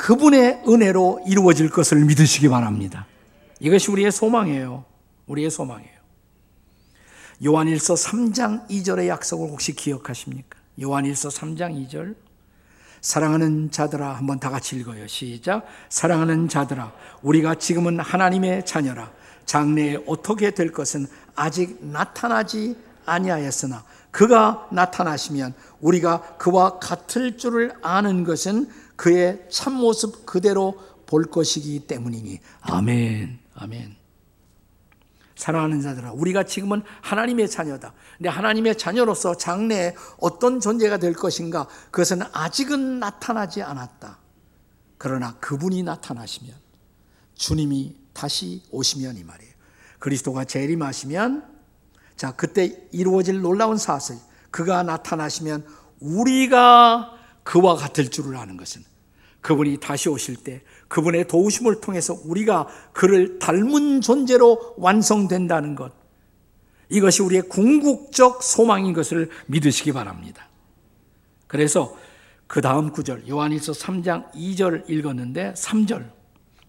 그분의 0.00 0.62
은혜로 0.66 1.24
이루어질 1.26 1.68
것을 1.68 2.02
믿으시기 2.06 2.48
바랍니다. 2.48 3.06
이것이 3.60 3.90
우리의 3.90 4.10
소망이에요. 4.10 4.84
우리의 5.26 5.50
소망이에요. 5.50 6.00
요한일서 7.44 7.94
3장 7.94 8.66
2절의 8.68 9.08
약속을 9.08 9.50
혹시 9.50 9.74
기억하십니까? 9.74 10.58
요한일서 10.80 11.28
3장 11.28 11.86
2절. 11.86 12.14
사랑하는 13.02 13.70
자들아 13.70 14.14
한번 14.14 14.40
다 14.40 14.48
같이 14.48 14.76
읽어요. 14.76 15.06
시작. 15.06 15.66
사랑하는 15.90 16.48
자들아 16.48 16.92
우리가 17.20 17.56
지금은 17.56 18.00
하나님의 18.00 18.64
자녀라. 18.64 19.10
장래에 19.44 20.02
어떻게 20.06 20.52
될 20.52 20.72
것은 20.72 21.06
아직 21.34 21.78
나타나지 21.84 22.74
아니하였으나 23.04 23.84
그가 24.10 24.66
나타나시면 24.72 25.54
우리가 25.80 26.36
그와 26.38 26.78
같을 26.78 27.36
줄을 27.36 27.72
아는 27.82 28.24
것은 28.24 28.68
그의 29.00 29.46
참모습 29.48 30.26
그대로 30.26 30.78
볼 31.06 31.24
것이기 31.24 31.86
때문이니. 31.86 32.38
아멘. 32.60 33.38
아멘. 33.54 33.96
사랑하는 35.36 35.80
자들아, 35.80 36.12
우리가 36.12 36.44
지금은 36.44 36.82
하나님의 37.00 37.48
자녀다. 37.48 37.94
근데 38.18 38.28
하나님의 38.28 38.76
자녀로서 38.76 39.38
장래에 39.38 39.94
어떤 40.18 40.60
존재가 40.60 40.98
될 40.98 41.14
것인가? 41.14 41.66
그것은 41.90 42.20
아직은 42.30 43.00
나타나지 43.00 43.62
않았다. 43.62 44.18
그러나 44.98 45.34
그분이 45.40 45.82
나타나시면, 45.82 46.54
주님이 47.36 47.96
다시 48.12 48.62
오시면 48.70 49.16
이 49.16 49.24
말이에요. 49.24 49.54
그리스도가 49.98 50.44
재림하시면, 50.44 51.48
자, 52.16 52.32
그때 52.32 52.86
이루어질 52.92 53.40
놀라운 53.40 53.78
사실, 53.78 54.16
그가 54.50 54.82
나타나시면 54.82 55.66
우리가 56.00 57.14
그와 57.44 57.76
같을 57.76 58.10
줄을 58.10 58.36
아는 58.36 58.58
것은 58.58 58.89
그분이 59.40 59.78
다시 59.78 60.08
오실 60.08 60.36
때 60.36 60.62
그분의 60.88 61.28
도우심을 61.28 61.80
통해서 61.80 62.16
우리가 62.24 62.66
그를 62.92 63.38
닮은 63.38 64.00
존재로 64.00 64.74
완성된다는 64.76 65.74
것. 65.74 65.92
이것이 66.88 67.22
우리의 67.22 67.42
궁극적 67.42 68.42
소망인 68.42 68.92
것을 68.92 69.30
믿으시기 69.46 69.92
바랍니다. 69.92 70.48
그래서 71.46 71.96
그 72.46 72.60
다음 72.60 72.90
구절, 72.90 73.28
요한일서 73.28 73.72
3장 73.72 74.32
2절 74.32 74.90
읽었는데 74.90 75.54
3절. 75.54 76.10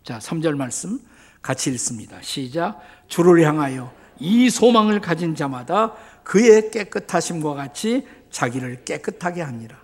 자, 0.03 0.19
3절 0.19 0.55
말씀 0.55 0.99
같이 1.41 1.71
읽습니다. 1.71 2.21
시작. 2.21 2.79
주를 3.07 3.43
향하여 3.43 3.91
이 4.19 4.49
소망을 4.51 5.01
가진 5.01 5.35
자마다 5.35 5.93
그의 6.23 6.69
깨끗하심과 6.69 7.55
같이 7.55 8.05
자기를 8.29 8.83
깨끗하게 8.85 9.41
합니다. 9.41 9.79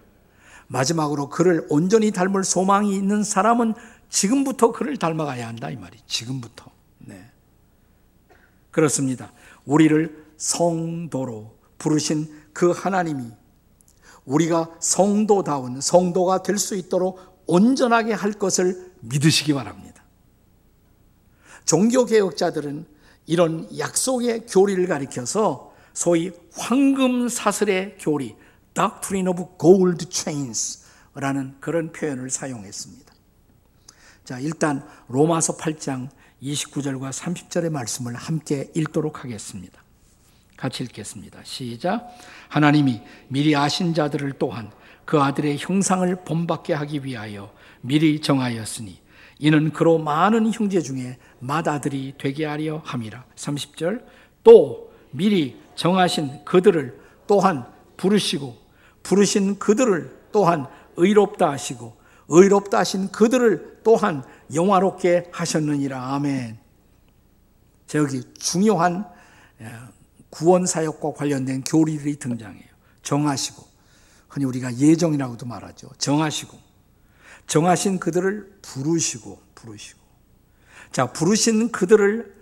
마지막으로 0.67 1.30
그를 1.30 1.65
온전히 1.69 2.12
닮을 2.12 2.43
소망이 2.43 2.95
있는 2.95 3.23
사람은 3.23 3.73
지금부터 4.10 4.71
그를 4.71 4.97
닮아가야 4.97 5.47
한다 5.47 5.69
이 5.69 5.75
말이. 5.75 5.97
지금부터. 6.08 6.65
네. 6.99 7.30
그렇습니다. 8.71 9.32
우리를 9.65 10.25
성도로 10.38 11.56
부르신 11.77 12.32
그 12.53 12.71
하나님이 12.71 13.32
우리가 14.25 14.69
성도다운 14.80 15.80
성도가 15.82 16.43
될 16.43 16.58
수 16.58 16.75
있도록 16.75 17.19
온전하게 17.47 18.13
할 18.13 18.34
것을 18.34 18.91
믿으시기 19.01 19.53
바랍니다. 19.53 20.03
종교 21.65 22.06
개혁자들은 22.06 22.86
이런 23.25 23.67
약속의 23.77 24.45
교리를 24.47 24.86
가리켜서 24.88 25.73
소위 25.93 26.32
황금 26.53 27.30
사슬의 27.30 27.97
교리, 27.99 28.36
Doctrine 28.78 29.28
of 29.28 29.58
Gold 29.58 30.06
Chains라는 30.12 31.56
그런 31.60 31.92
표현을 31.92 32.30
사용했습니다. 32.30 33.12
자, 34.24 34.40
일단 34.40 34.88
로마서 35.08 35.58
8장 35.58 36.10
29절과 36.44 37.12
30절의 37.12 37.72
말씀을 37.72 38.13
함께 38.13 38.70
읽도록 38.76 39.24
하겠습니다. 39.24 39.82
같이 40.58 40.84
읽겠습니다. 40.84 41.40
시작. 41.44 42.08
하나님이 42.50 43.02
미리 43.30 43.56
아신 43.56 43.96
자들을 43.96 44.34
또한 44.34 44.72
그 45.06 45.20
아들의 45.20 45.58
형상을 45.58 46.24
본받게 46.24 46.74
하기 46.74 47.04
위하여 47.04 47.52
미리 47.82 48.22
정하였으니 48.22 49.00
이는 49.40 49.72
그로 49.72 49.98
많은 49.98 50.52
형제 50.54 50.82
중에 50.82 51.18
맏아들이 51.40 52.13
되게 52.20 52.46
하려 52.46 52.84
함이라. 52.86 53.26
30절. 53.36 54.06
또 54.44 54.92
미리 55.10 55.60
정하신 55.76 56.46
그들을 56.46 57.00
또한 57.26 57.66
부르시고 57.98 58.66
부르신 59.08 59.58
그들을 59.58 60.28
또한 60.34 60.67
의롭다 60.98 61.50
하시고 61.52 61.96
의롭다 62.28 62.80
하신 62.80 63.10
그들을 63.10 63.80
또한 63.84 64.22
영화롭게 64.54 65.30
하셨느니라. 65.32 66.15
아멘. 66.15 66.60
저기 67.86 68.22
중요한 68.34 69.08
예, 69.62 69.72
구원 70.30 70.65
사역과 70.65 71.13
관련된 71.13 71.63
교리들이 71.63 72.17
등장해요. 72.20 72.67
정하시고 73.02 73.65
흔히 74.28 74.43
우리가 74.43 74.76
예정이라고도 74.76 75.46
말하죠. 75.46 75.88
정하시고 75.98 76.58
정하신 77.48 78.00
그들을 78.00 78.60
부르시고 78.62 79.41
부르시고 79.56 80.02
자 80.91 81.13
부르신 81.13 81.72
그들을 81.72 82.36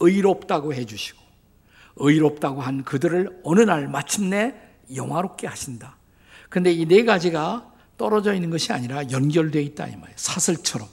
의롭다고 0.00 0.74
해 0.74 0.84
주시고 0.84 1.18
의롭다고 1.96 2.60
한 2.60 2.84
그들을 2.84 3.40
어느 3.42 3.60
날 3.60 3.88
마침내 3.88 4.54
영화롭게 4.94 5.46
하신다. 5.46 5.99
근데 6.50 6.70
이 6.72 6.84
네 6.84 7.04
가지가 7.04 7.72
떨어져 7.96 8.34
있는 8.34 8.50
것이 8.50 8.72
아니라 8.72 9.10
연결되어 9.10 9.62
있다 9.62 9.86
이 9.86 9.96
말이에요. 9.96 10.16
사슬처럼 10.16 10.88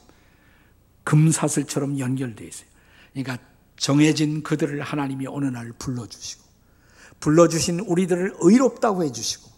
금사슬처럼 1.03 1.99
연결되어 1.99 2.47
있어요. 2.47 2.67
그러니까 3.13 3.37
정해진 3.77 4.43
그들을 4.43 4.81
하나님이 4.81 5.27
어느 5.27 5.45
날 5.45 5.71
불러주시고 5.79 6.43
불러주신 7.19 7.79
우리들을 7.81 8.35
의롭다고 8.39 9.03
해주시고 9.03 9.49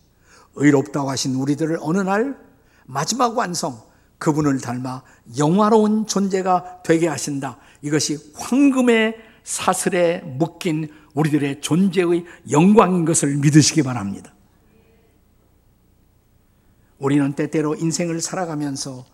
의롭다고 0.56 1.10
하신 1.10 1.36
우리들을 1.36 1.80
어느 1.82 1.98
날 2.00 2.38
마지막 2.86 3.38
완성 3.38 3.82
그분을 4.20 4.60
닮아 4.60 5.04
영화로운 5.38 6.06
존재가 6.06 6.84
되게 6.84 7.08
하신다. 7.08 7.58
이것이 7.82 8.34
황금의 8.36 9.16
사슬에 9.44 10.20
묶인 10.20 10.94
우리들의 11.16 11.62
존재의 11.62 12.26
영광인 12.52 13.06
것을 13.06 13.38
믿으시기 13.38 13.82
바랍니다. 13.84 14.34
우리는 17.00 17.34
때때로 17.34 17.76
인생을 17.76 18.22
살아가면서 18.22 19.06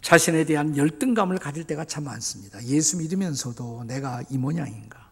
자신에 0.00 0.44
대한 0.44 0.76
열등감을 0.76 1.38
가질 1.38 1.64
때가 1.64 1.84
참 1.84 2.04
많습니다. 2.04 2.62
예수 2.64 2.98
믿으면서도 2.98 3.84
내가 3.84 4.22
이 4.30 4.36
모양인가? 4.36 5.10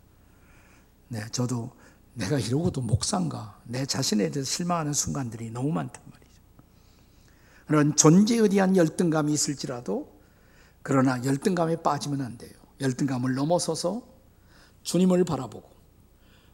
네, 1.09 1.23
저도 1.31 1.71
내가 2.15 2.39
이러고도 2.39 2.81
목사인가? 2.83 3.59
내 3.65 3.87
자신에 3.87 4.31
대해서 4.31 4.51
실망하는 4.51 4.93
순간들이 4.93 5.51
너무 5.51 5.73
많단 5.73 6.03
말이죠. 6.11 6.33
그런 7.67 7.97
존재에 7.97 8.49
대한 8.49 8.77
열등감이 8.77 9.33
있을지라도 9.33 10.13
그러나 10.83 11.25
열등감에 11.25 11.77
빠지면 11.77 12.21
안 12.21 12.37
돼요. 12.37 12.53
열등감을 12.81 13.35
넘어서서 13.35 14.03
주님을 14.83 15.25
바라보고 15.25 15.71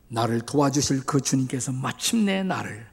나를 0.09 0.43
도와주실 0.43 1.05
그 1.05 1.21
주님께서 1.21 1.73
마침내 1.73 2.43
나를 2.43 2.87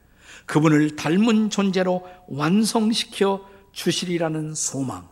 그분을 0.45 0.95
닮은 0.95 1.49
존재로 1.49 2.05
완성시켜 2.27 3.45
주시리라는 3.71 4.55
소망. 4.55 5.07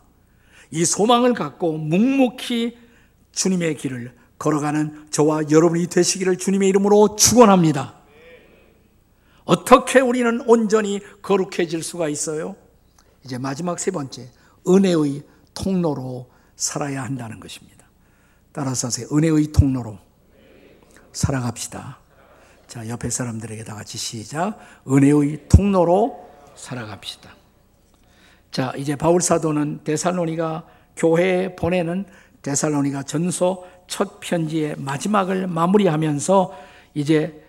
이 0.70 0.84
소망을 0.84 1.34
갖고 1.34 1.76
묵묵히 1.76 2.76
주님의 3.32 3.76
길을 3.76 4.14
걸어가는 4.38 5.08
저와 5.10 5.50
여러분이 5.50 5.86
되시기를 5.88 6.38
주님의 6.38 6.68
이름으로 6.70 7.16
축원합니다. 7.16 7.94
어떻게 9.44 10.00
우리는 10.00 10.40
온전히 10.46 11.00
거룩해질 11.22 11.82
수가 11.82 12.08
있어요? 12.08 12.56
이제 13.24 13.38
마지막 13.38 13.78
세 13.78 13.90
번째, 13.90 14.30
은혜의 14.66 15.22
통로로 15.52 16.30
살아야 16.56 17.02
한다는 17.02 17.40
것입니다. 17.40 17.86
따라서 18.52 18.86
하세요. 18.86 19.06
은혜의 19.12 19.52
통로로 19.52 19.98
살아갑시다. 21.12 21.98
자, 22.66 22.88
옆에 22.88 23.10
사람들에게 23.10 23.64
다 23.64 23.74
같이 23.74 23.98
시작. 23.98 24.58
은혜의 24.88 25.48
통로로 25.48 26.28
살아갑시다. 26.56 27.30
자, 28.50 28.72
이제 28.76 28.96
바울 28.96 29.20
사도는 29.20 29.80
데살로니가 29.84 30.66
교회에 30.96 31.56
보내는 31.56 32.06
데살로니가 32.42 33.02
전서 33.02 33.64
첫 33.86 34.20
편지의 34.20 34.76
마지막을 34.78 35.46
마무리하면서 35.46 36.56
이제 36.94 37.44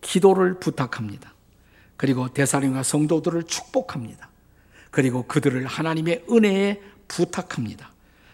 기도를 0.00 0.58
부탁합니다. 0.58 1.32
그리고 1.96 2.28
데살로니가 2.28 2.82
성도들을 2.82 3.44
축복합니다. 3.44 4.28
그리고 4.90 5.24
그들을 5.24 5.66
하나님의 5.66 6.24
은혜에 6.30 6.80
부탁합니다. 7.08 7.90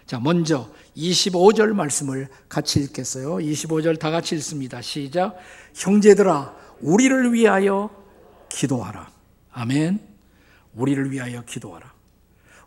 자, 0.06 0.20
먼저 0.20 0.68
25절 0.96 1.72
말씀을 1.72 2.28
같이 2.48 2.80
읽겠어요. 2.80 3.36
25절 3.36 3.98
다 3.98 4.10
같이 4.10 4.34
읽습니다. 4.36 4.80
시작. 4.80 5.36
형제들아, 5.74 6.54
우리를 6.80 7.32
위하여 7.32 7.90
기도하라. 8.48 9.10
아멘. 9.52 10.00
우리를 10.74 11.10
위하여 11.10 11.42
기도하라. 11.42 11.92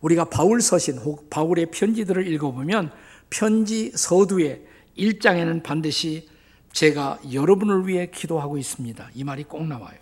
우리가 0.02 0.26
바울 0.26 0.62
서신 0.62 0.98
혹 1.00 1.30
바울의 1.30 1.68
편지들을 1.72 2.28
읽어보면 2.28 2.92
편지 3.30 3.92
서두에 3.96 4.62
1장에는 4.98 5.63
반드시 5.63 6.30
제가 6.72 7.20
여러분을 7.34 7.88
위해 7.88 8.10
기도하고 8.13 8.58
있습니다. 8.58 9.10
이 9.16 9.24
말이 9.24 9.44
꼭 9.44 9.66
나와요. 9.66 9.98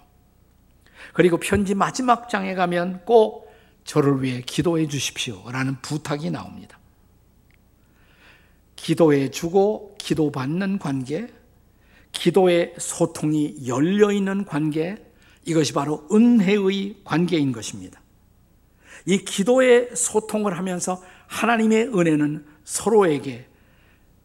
그리고 1.14 1.38
편지 1.38 1.76
마지막 1.76 2.30
장에 2.30 2.56
가면 2.56 3.06
꼭 3.06 3.54
저를 3.84 4.22
위해 4.22 4.42
기도해 4.42 4.88
주십시오. 4.88 5.44
라는 5.50 5.80
부탁이 5.82 6.32
나옵니다. 6.32 6.78
기도해 8.76 9.32
주고 9.32 9.96
기도받는 9.98 10.80
관계, 10.80 11.28
기도의 12.12 12.76
소통이 12.78 13.68
열려 13.68 14.12
있는 14.12 14.46
관계, 14.46 14.98
이것이 15.46 15.74
바로 15.74 16.08
은혜의 16.12 17.02
관계인 17.04 17.52
것입니다. 17.52 18.02
이 19.06 19.20
기도의 19.20 19.90
소통을 19.96 20.58
하면서 20.58 21.02
하나님의 21.28 21.90
은혜는 21.98 22.46
서로에게 22.64 23.48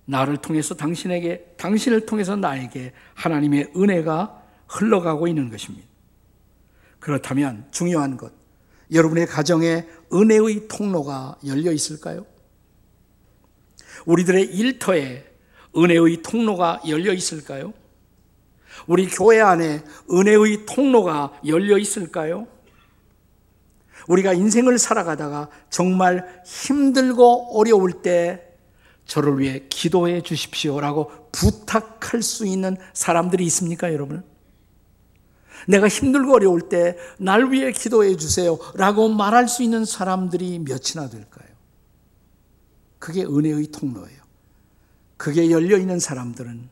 나를 0.07 0.39
통해서 0.39 0.75
당신에게, 0.75 1.55
당신을 1.57 2.07
통해서 2.07 2.37
나에게 2.37 2.93
하나님의 3.15 3.73
은혜가 3.77 4.43
흘러가고 4.67 5.29
있는 5.29 5.51
것입니다. 5.51 5.87
그렇다면 6.99 7.67
중요한 7.71 8.17
것, 8.17 8.33
여러분의 8.93 9.27
가정에 9.27 9.87
은혜의 10.13 10.69
통로가 10.69 11.39
열려 11.47 11.71
있을까요? 11.73 12.27
우리들의 14.07 14.45
일터에 14.45 15.25
은혜의 15.77 16.23
통로가 16.23 16.83
열려 16.89 17.13
있을까요? 17.13 17.73
우리 18.87 19.07
교회 19.07 19.41
안에 19.41 19.83
은혜의 20.11 20.67
통로가 20.67 21.41
열려 21.47 21.79
있을까요? 21.79 22.47
우리가 24.09 24.33
인생을 24.33 24.79
살아가다가 24.79 25.49
정말 25.69 26.43
힘들고 26.47 27.59
어려울 27.59 28.03
때 28.03 28.47
저를 29.07 29.39
위해 29.39 29.65
기도해 29.69 30.23
주십시오라고 30.23 31.11
부탁할 31.33 32.23
수 32.23 32.47
있는 32.47 32.77
사람들이 32.93 33.45
있습니까, 33.45 33.93
여러분? 33.93 34.23
내가 35.67 35.89
힘들고 35.89 36.35
어려울 36.35 36.69
때 36.69 36.97
날 37.19 37.51
위해 37.53 37.71
기도해 37.73 38.17
주세요 38.17 38.59
라고 38.75 39.09
말할 39.09 39.47
수 39.47 39.63
있는 39.63 39.85
사람들이 39.85 40.59
몇이나 40.61 41.11
될까요? 41.11 41.50
그게 43.01 43.25
은혜의 43.25 43.73
통로예요. 43.73 44.21
그게 45.17 45.51
열려 45.51 45.77
있는 45.77 45.99
사람들은 45.99 46.69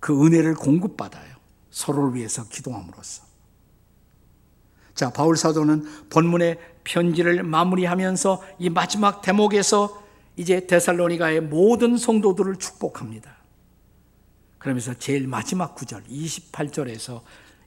그 0.00 0.26
은혜를 0.26 0.56
공급받아요. 0.56 1.36
서로를 1.70 2.14
위해서 2.14 2.48
기도함으로써. 2.48 3.22
자, 4.94 5.10
바울 5.10 5.36
사도는 5.36 6.08
본문의 6.10 6.58
편지를 6.84 7.44
마무리하면서 7.44 8.42
이 8.58 8.68
마지막 8.68 9.22
대목에서 9.22 10.02
이제 10.36 10.66
데살로니가의 10.66 11.42
모든 11.42 11.96
성도들을 11.96 12.56
축복합니다. 12.56 13.36
그러면서 14.58 14.94
제일 14.94 15.26
마지막 15.26 15.74
구절 15.74 16.02
28절에서 16.04 17.22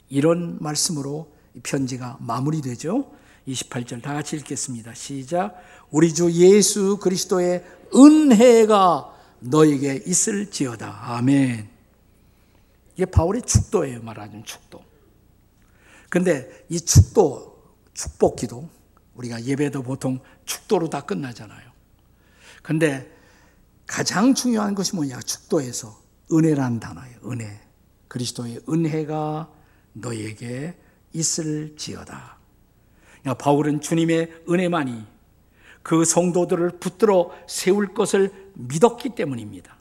이런 0.09 0.57
말씀으로 0.59 1.31
편지가 1.63 2.17
마무리되죠. 2.19 3.11
28절 3.47 4.01
다 4.01 4.13
같이 4.13 4.35
읽겠습니다. 4.37 4.93
시작. 4.93 5.55
우리 5.91 6.13
주 6.13 6.31
예수 6.31 6.97
그리스도의 6.97 7.63
은혜가 7.93 9.13
너에게 9.39 10.03
있을지어다. 10.05 11.13
아멘. 11.15 11.69
이게 12.95 13.05
바울의 13.05 13.43
축도예요. 13.43 14.01
말하는 14.01 14.43
축도. 14.43 14.83
근데 16.09 16.65
이 16.69 16.79
축도, 16.79 17.75
축복 17.93 18.37
기도, 18.37 18.69
우리가 19.15 19.43
예배도 19.43 19.83
보통 19.83 20.19
축도로 20.45 20.89
다 20.89 21.01
끝나잖아요. 21.01 21.71
근데 22.61 23.11
가장 23.85 24.33
중요한 24.33 24.73
것이 24.73 24.95
뭐냐? 24.95 25.19
축도에서 25.19 26.01
은혜란 26.31 26.79
단어예요. 26.79 27.19
은혜. 27.25 27.61
그리스도의 28.07 28.61
은혜가 28.67 29.51
너에게 29.93 30.75
있을지어다. 31.13 32.34
그러니까 33.25 33.43
바울은 33.43 33.81
주님의 33.81 34.43
은혜만이 34.47 35.03
그 35.81 36.05
성도들을 36.05 36.77
붙들어 36.79 37.31
세울 37.47 37.93
것을 37.95 38.31
믿었기 38.53 39.15
때문입니다. 39.15 39.75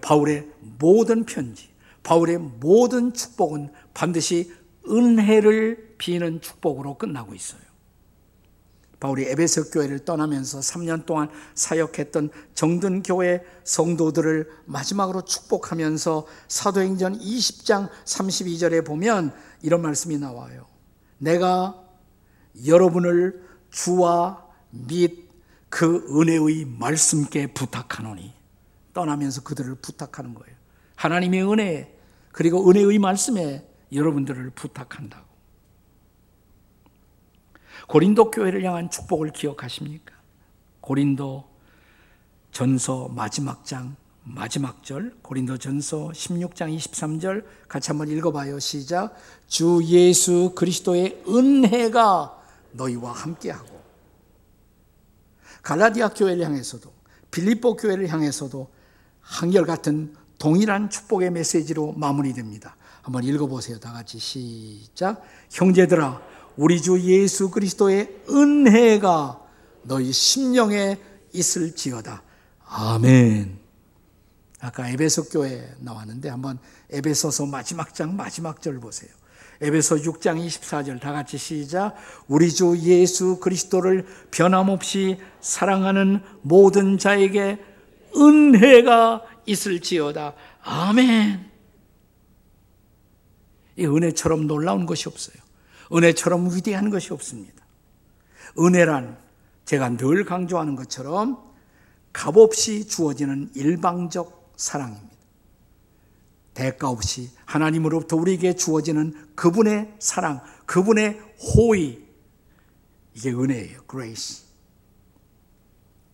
바울의 0.00 0.48
모든 0.78 1.24
편지, 1.24 1.68
바울의 2.04 2.38
모든 2.38 3.12
축복은 3.12 3.70
반드시 3.92 4.52
은혜를 4.88 5.96
비는 5.98 6.40
축복으로 6.40 6.98
끝나고 6.98 7.34
있어요. 7.34 7.60
바울이 9.00 9.24
에베소 9.24 9.70
교회를 9.70 10.04
떠나면서 10.04 10.60
3년 10.60 11.04
동안 11.04 11.28
사역했던 11.54 12.30
정든 12.54 13.02
교회 13.02 13.42
성도들을 13.64 14.48
마지막으로 14.66 15.24
축복하면서 15.24 16.26
사도행전 16.48 17.18
20장 17.18 17.90
32절에 18.04 18.86
보면 18.86 19.34
이런 19.62 19.82
말씀이 19.82 20.16
나와요. 20.16 20.66
내가 21.18 21.83
여러분을 22.66 23.44
주와 23.70 24.46
및 24.70 25.24
그 25.68 26.06
은혜의 26.08 26.66
말씀께 26.66 27.48
부탁하노니 27.48 28.32
떠나면서 28.92 29.42
그들을 29.42 29.74
부탁하는 29.76 30.34
거예요. 30.34 30.56
하나님의 30.94 31.50
은혜 31.50 31.98
그리고 32.30 32.68
은혜의 32.70 32.98
말씀에 32.98 33.68
여러분들을 33.92 34.50
부탁한다고. 34.50 35.24
고린도 37.88 38.30
교회를 38.30 38.64
향한 38.64 38.88
축복을 38.88 39.30
기억하십니까? 39.30 40.14
고린도 40.80 41.44
전서 42.52 43.08
마지막 43.08 43.64
장 43.64 43.96
마지막 44.22 44.82
절 44.82 45.14
고린도 45.22 45.58
전서 45.58 46.08
16장 46.08 46.74
23절 46.76 47.44
같이 47.68 47.90
한번 47.90 48.08
읽어봐요. 48.08 48.58
시작. 48.58 49.14
주 49.46 49.80
예수 49.84 50.52
그리스도의 50.54 51.22
은혜가 51.28 52.33
너희와 52.74 53.12
함께하고 53.12 53.82
갈라디아 55.62 56.10
교회를 56.10 56.44
향해서도 56.44 56.92
빌립보 57.30 57.76
교회를 57.76 58.08
향해서도 58.08 58.70
한결같은 59.20 60.14
동일한 60.38 60.90
축복의 60.90 61.30
메시지로 61.30 61.92
마무리됩니다. 61.92 62.76
한번 63.02 63.24
읽어보세요. 63.24 63.78
다 63.80 63.92
같이 63.92 64.18
시작. 64.18 65.22
형제들아, 65.50 66.20
우리 66.56 66.80
주 66.80 67.00
예수 67.00 67.50
그리스도의 67.50 68.22
은혜가 68.28 69.40
너희 69.82 70.12
심령에 70.12 70.98
있을지어다. 71.32 72.22
아멘. 72.66 73.58
아까 74.60 74.88
에베소 74.88 75.24
교회 75.24 75.74
나왔는데 75.80 76.30
한번 76.30 76.58
에베소서 76.90 77.46
마지막 77.46 77.94
장 77.94 78.16
마지막 78.16 78.62
절 78.62 78.80
보세요. 78.80 79.10
에베소 79.64 79.96
6장 79.96 80.46
24절 80.46 81.00
다 81.00 81.12
같이 81.12 81.38
시작. 81.38 81.94
우리 82.28 82.52
주 82.52 82.76
예수 82.82 83.40
그리스도를 83.40 84.06
변함없이 84.30 85.18
사랑하는 85.40 86.20
모든 86.42 86.98
자에게 86.98 87.58
은혜가 88.14 89.22
있을지어다. 89.46 90.34
아멘. 90.62 91.50
이 93.76 93.86
은혜처럼 93.86 94.46
놀라운 94.46 94.84
것이 94.84 95.08
없어요. 95.08 95.36
은혜처럼 95.90 96.54
위대한 96.54 96.90
것이 96.90 97.14
없습니다. 97.14 97.64
은혜란 98.58 99.16
제가 99.64 99.96
늘 99.96 100.26
강조하는 100.26 100.76
것처럼 100.76 101.42
값없이 102.12 102.86
주어지는 102.86 103.50
일방적 103.54 104.52
사랑입니다. 104.56 105.13
대가 106.54 106.88
없이 106.88 107.30
하나님으로부터 107.44 108.16
우리에게 108.16 108.54
주어지는 108.54 109.32
그분의 109.34 109.96
사랑, 109.98 110.40
그분의 110.66 111.20
호의, 111.38 112.02
이게 113.14 113.30
은혜예요. 113.32 113.80
grace. 113.90 114.44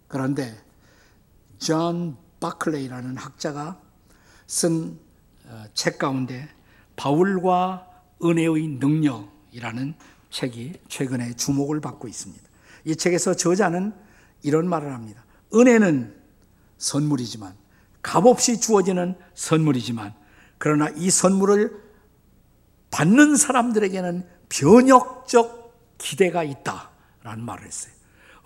그런데 0.08 0.58
존 1.58 2.16
바클레이라는 2.40 3.16
학자가 3.16 3.80
쓴책 4.46 4.98
어, 5.46 5.98
가운데 5.98 6.48
바울과 6.96 7.86
은혜의 8.24 8.66
능력이라는 8.80 9.94
책이 10.30 10.80
최근에 10.88 11.34
주목을 11.34 11.80
받고 11.80 12.08
있습니다. 12.08 12.48
이 12.84 12.96
책에서 12.96 13.34
저자는 13.34 13.92
이런 14.42 14.68
말을 14.68 14.92
합니다. 14.92 15.24
은혜는 15.54 16.16
선물이지만 16.78 17.54
값없이 18.02 18.60
주어지는 18.60 19.16
선물이지만 19.34 20.14
그러나 20.60 20.90
이 20.94 21.10
선물을 21.10 21.72
받는 22.90 23.34
사람들에게는 23.34 24.28
변혁적 24.50 25.96
기대가 25.96 26.44
있다라는 26.44 27.42
말을 27.46 27.64
했어요. 27.64 27.94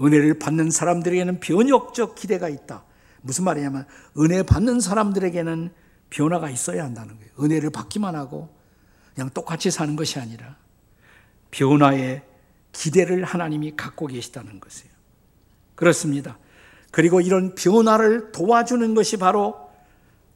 은혜를 0.00 0.38
받는 0.38 0.70
사람들에게는 0.70 1.40
변혁적 1.40 2.14
기대가 2.14 2.48
있다. 2.48 2.84
무슨 3.20 3.44
말이냐면 3.44 3.86
은혜 4.16 4.44
받는 4.44 4.78
사람들에게는 4.78 5.72
변화가 6.10 6.50
있어야 6.50 6.84
한다는 6.84 7.16
거예요. 7.16 7.32
은혜를 7.40 7.70
받기만 7.70 8.14
하고 8.14 8.54
그냥 9.12 9.30
똑같이 9.30 9.72
사는 9.72 9.96
것이 9.96 10.20
아니라 10.20 10.56
변화의 11.50 12.22
기대를 12.70 13.24
하나님이 13.24 13.74
갖고 13.76 14.06
계시다는 14.06 14.60
것이에요. 14.60 14.92
그렇습니다. 15.74 16.38
그리고 16.92 17.20
이런 17.20 17.56
변화를 17.56 18.30
도와주는 18.30 18.94
것이 18.94 19.16
바로 19.16 19.68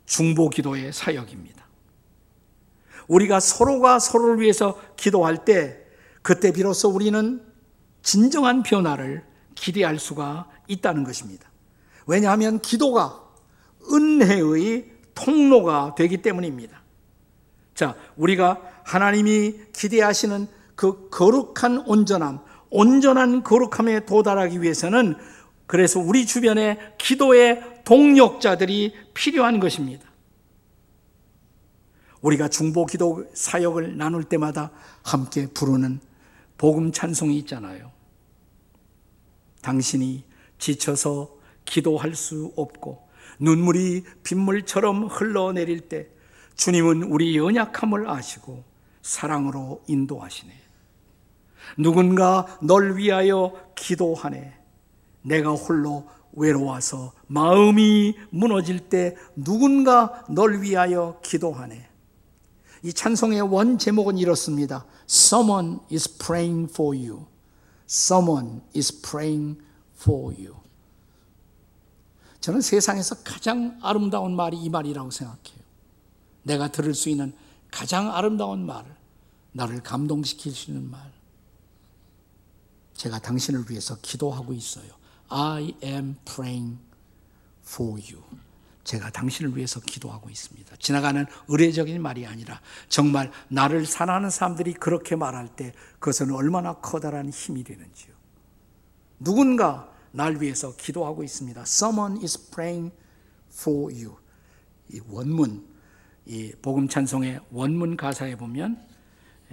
중보 0.06 0.50
기도의 0.50 0.92
사역입니다. 0.92 1.57
우리가 3.08 3.40
서로가 3.40 3.98
서로를 3.98 4.40
위해서 4.40 4.78
기도할 4.96 5.44
때 5.44 5.78
그때 6.22 6.52
비로소 6.52 6.88
우리는 6.90 7.42
진정한 8.02 8.62
변화를 8.62 9.24
기대할 9.54 9.98
수가 9.98 10.48
있다는 10.68 11.04
것입니다. 11.04 11.50
왜냐하면 12.06 12.60
기도가 12.60 13.22
은혜의 13.92 14.90
통로가 15.14 15.94
되기 15.96 16.18
때문입니다. 16.22 16.82
자, 17.74 17.96
우리가 18.16 18.60
하나님이 18.84 19.54
기대하시는 19.72 20.46
그 20.74 21.08
거룩한 21.10 21.84
온전함, 21.86 22.40
온전한 22.70 23.42
거룩함에 23.42 24.06
도달하기 24.06 24.62
위해서는 24.62 25.16
그래서 25.66 26.00
우리 26.00 26.24
주변에 26.24 26.78
기도의 26.98 27.82
동력자들이 27.84 28.94
필요한 29.12 29.60
것입니다. 29.60 30.07
우리가 32.20 32.48
중보 32.48 32.86
기도 32.86 33.24
사역을 33.32 33.96
나눌 33.96 34.24
때마다 34.24 34.70
함께 35.02 35.46
부르는 35.46 36.00
복음 36.56 36.92
찬송이 36.92 37.36
있잖아요. 37.38 37.90
당신이 39.62 40.24
지쳐서 40.58 41.30
기도할 41.64 42.14
수 42.14 42.52
없고 42.56 43.08
눈물이 43.38 44.04
빗물처럼 44.24 45.06
흘러내릴 45.06 45.88
때 45.88 46.08
주님은 46.56 47.04
우리 47.04 47.36
연약함을 47.36 48.10
아시고 48.10 48.64
사랑으로 49.02 49.82
인도하시네. 49.86 50.52
누군가 51.76 52.58
널 52.62 52.96
위하여 52.96 53.52
기도하네. 53.76 54.54
내가 55.22 55.52
홀로 55.52 56.08
외로워서 56.32 57.12
마음이 57.26 58.16
무너질 58.30 58.88
때 58.88 59.16
누군가 59.36 60.24
널 60.28 60.60
위하여 60.62 61.20
기도하네. 61.22 61.87
이 62.82 62.92
찬송의 62.92 63.40
원 63.40 63.78
제목은 63.78 64.18
이렇습니다. 64.18 64.84
Someone 65.08 65.78
is 65.90 66.18
praying 66.18 66.70
for 66.72 66.96
you. 66.96 67.26
Someone 67.88 68.60
is 68.76 69.00
praying 69.00 69.60
for 69.98 70.34
you. 70.34 70.56
저는 72.40 72.60
세상에서 72.60 73.16
가장 73.24 73.78
아름다운 73.82 74.36
말이 74.36 74.56
이 74.56 74.68
말이라고 74.68 75.10
생각해요. 75.10 75.58
내가 76.44 76.70
들을 76.70 76.94
수 76.94 77.08
있는 77.08 77.34
가장 77.70 78.14
아름다운 78.14 78.64
말, 78.64 78.96
나를 79.52 79.82
있는 80.70 80.90
말. 80.90 81.12
제가 82.94 83.18
당신을 83.18 83.70
위해서 83.70 83.96
기도하고 84.00 84.52
있어요. 84.52 84.92
I 85.28 85.74
am 85.82 86.16
praying 86.24 86.78
for 87.66 88.00
you. 88.00 88.22
제가 88.88 89.10
당신을 89.10 89.54
위해서 89.54 89.80
기도하고 89.80 90.30
있습니다. 90.30 90.76
지나가는 90.78 91.26
의례적인 91.48 92.00
말이 92.00 92.26
아니라 92.26 92.58
정말 92.88 93.30
나를 93.48 93.84
사랑하는 93.84 94.30
사람들이 94.30 94.72
그렇게 94.72 95.14
말할 95.14 95.48
때 95.48 95.74
그것은 95.98 96.30
얼마나 96.32 96.72
커다란 96.72 97.28
힘이 97.28 97.64
되는지요. 97.64 98.14
누군가 99.20 99.92
날 100.10 100.40
위해서 100.40 100.74
기도하고 100.74 101.22
있습니다. 101.22 101.60
Someone 101.60 102.22
is 102.22 102.50
praying 102.50 102.90
for 103.52 103.92
you. 103.92 104.16
이 104.90 105.02
원문, 105.06 105.66
이 106.24 106.52
복음 106.62 106.88
찬송의 106.88 107.40
원문 107.50 107.98
가사에 107.98 108.36
보면 108.36 108.82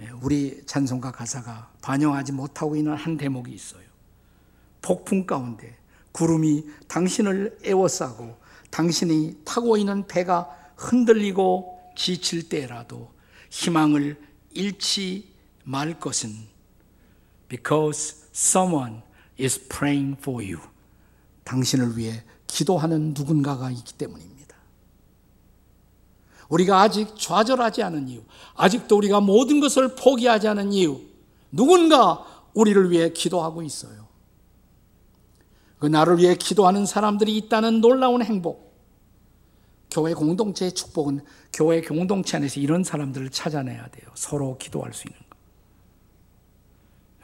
예, 0.00 0.08
우리 0.22 0.64
찬송가 0.64 1.12
가사가 1.12 1.72
반영하지 1.82 2.32
못하고 2.32 2.74
있는 2.74 2.94
한 2.94 3.18
대목이 3.18 3.52
있어요. 3.52 3.84
폭풍 4.80 5.26
가운데 5.26 5.76
구름이 6.12 6.64
당신을 6.88 7.58
에워싸고 7.62 8.45
당신이 8.70 9.42
타고 9.44 9.76
있는 9.76 10.06
배가 10.06 10.48
흔들리고 10.76 11.80
지칠 11.96 12.48
때라도 12.48 13.10
희망을 13.50 14.20
잃지 14.52 15.32
말 15.64 15.98
것은 15.98 16.30
because 17.48 18.16
someone 18.34 19.00
is 19.40 19.68
praying 19.68 20.16
for 20.18 20.44
you. 20.44 20.60
당신을 21.44 21.96
위해 21.96 22.22
기도하는 22.46 23.14
누군가가 23.14 23.70
있기 23.70 23.94
때문입니다. 23.94 24.56
우리가 26.48 26.80
아직 26.80 27.14
좌절하지 27.18 27.82
않은 27.82 28.08
이유, 28.08 28.22
아직도 28.54 28.96
우리가 28.96 29.20
모든 29.20 29.60
것을 29.60 29.94
포기하지 29.96 30.48
않은 30.48 30.72
이유, 30.72 31.00
누군가 31.50 32.24
우리를 32.54 32.90
위해 32.90 33.12
기도하고 33.12 33.62
있어요. 33.62 34.05
그 35.78 35.86
나를 35.86 36.18
위해 36.18 36.34
기도하는 36.34 36.86
사람들이 36.86 37.36
있다는 37.36 37.80
놀라운 37.80 38.22
행복. 38.22 38.66
교회 39.90 40.14
공동체의 40.14 40.72
축복은 40.72 41.24
교회 41.52 41.80
공동체 41.80 42.36
안에서 42.36 42.60
이런 42.60 42.84
사람들을 42.84 43.30
찾아내야 43.30 43.88
돼요. 43.88 44.10
서로 44.14 44.58
기도할 44.58 44.92
수 44.92 45.08
있는 45.08 45.18
것. 45.20 45.36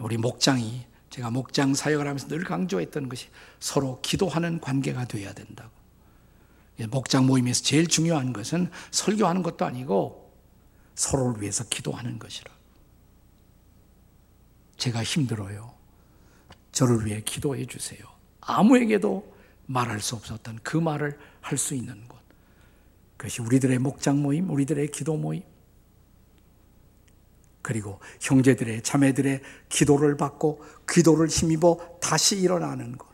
우리 0.04 0.16
목장이 0.16 0.86
제가 1.10 1.30
목장 1.30 1.74
사역을 1.74 2.06
하면서 2.06 2.26
늘 2.28 2.44
강조했던 2.44 3.08
것이 3.08 3.28
서로 3.60 4.00
기도하는 4.00 4.60
관계가 4.60 5.06
되어야 5.06 5.32
된다고. 5.34 5.70
목장 6.88 7.26
모임에서 7.26 7.62
제일 7.62 7.86
중요한 7.86 8.32
것은 8.32 8.70
설교하는 8.90 9.42
것도 9.42 9.64
아니고 9.64 10.32
서로를 10.94 11.42
위해서 11.42 11.64
기도하는 11.64 12.18
것이라. 12.18 12.50
제가 14.78 15.04
힘들어요. 15.04 15.74
저를 16.72 17.04
위해 17.06 17.20
기도해 17.22 17.66
주세요. 17.66 18.11
아무에게도 18.42 19.32
말할 19.66 20.00
수 20.00 20.14
없었던 20.16 20.60
그 20.62 20.76
말을 20.76 21.18
할 21.40 21.58
수 21.58 21.74
있는 21.74 22.06
것. 22.08 22.18
그것이 23.16 23.40
우리들의 23.42 23.78
목장 23.78 24.20
모임, 24.22 24.50
우리들의 24.50 24.88
기도 24.88 25.16
모임. 25.16 25.42
그리고 27.62 28.00
형제들의 28.20 28.82
자매들의 28.82 29.40
기도를 29.68 30.16
받고 30.16 30.62
기도를 30.90 31.28
힘입어 31.28 31.78
다시 32.00 32.38
일어나는 32.40 32.98
것. 32.98 33.06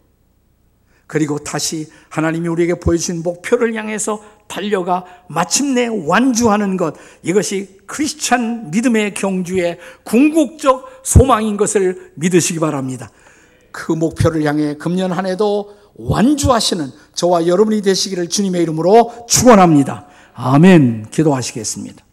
그리고 1.06 1.38
다시 1.38 1.90
하나님이 2.10 2.48
우리에게 2.48 2.74
보여주신 2.80 3.22
목표를 3.22 3.74
향해서 3.74 4.22
달려가 4.46 5.04
마침내 5.28 5.86
완주하는 5.86 6.76
것. 6.76 6.94
이것이 7.22 7.80
크리스찬 7.86 8.70
믿음의 8.70 9.14
경주의 9.14 9.78
궁극적 10.04 11.02
소망인 11.02 11.56
것을 11.56 12.12
믿으시기 12.16 12.58
바랍니다. 12.58 13.10
그 13.70 13.92
목표를 13.92 14.44
향해 14.44 14.74
금년 14.74 15.12
한 15.12 15.26
해도 15.26 15.76
완주하시는 15.94 16.90
저와 17.14 17.46
여러분이 17.46 17.82
되시기를 17.82 18.28
주님의 18.28 18.62
이름으로 18.62 19.26
축원합니다. 19.28 20.06
아멘. 20.34 21.10
기도하시겠습니다. 21.10 22.04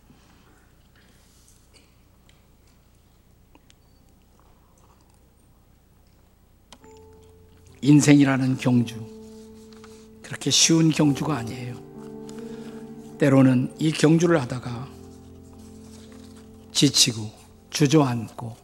인생이라는 7.82 8.58
경주. 8.58 8.96
그렇게 10.24 10.50
쉬운 10.50 10.90
경주가 10.90 11.38
아니에요. 11.38 11.76
때로는 13.20 13.76
이 13.78 13.92
경주를 13.92 14.42
하다가 14.42 14.88
지치고 16.72 17.30
주저앉고 17.70 18.58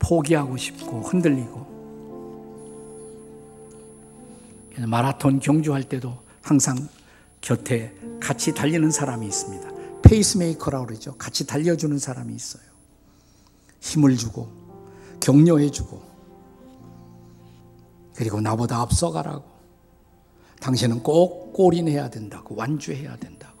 포기하고 0.00 0.56
싶고 0.56 1.02
흔들리고 1.02 1.73
마라톤 4.80 5.40
경주할 5.40 5.84
때도 5.84 6.18
항상 6.42 6.88
곁에 7.40 7.94
같이 8.20 8.54
달리는 8.54 8.90
사람이 8.90 9.26
있습니다. 9.26 9.68
페이스메이커라고 10.02 10.86
그러죠. 10.86 11.16
같이 11.16 11.46
달려주는 11.46 11.98
사람이 11.98 12.34
있어요. 12.34 12.62
힘을 13.80 14.16
주고, 14.16 14.48
격려해주고, 15.20 16.02
그리고 18.14 18.40
나보다 18.40 18.80
앞서가라고. 18.80 19.44
당신은 20.60 21.02
꼭 21.02 21.52
골인해야 21.52 22.10
된다고, 22.10 22.54
완주해야 22.54 23.16
된다고. 23.16 23.58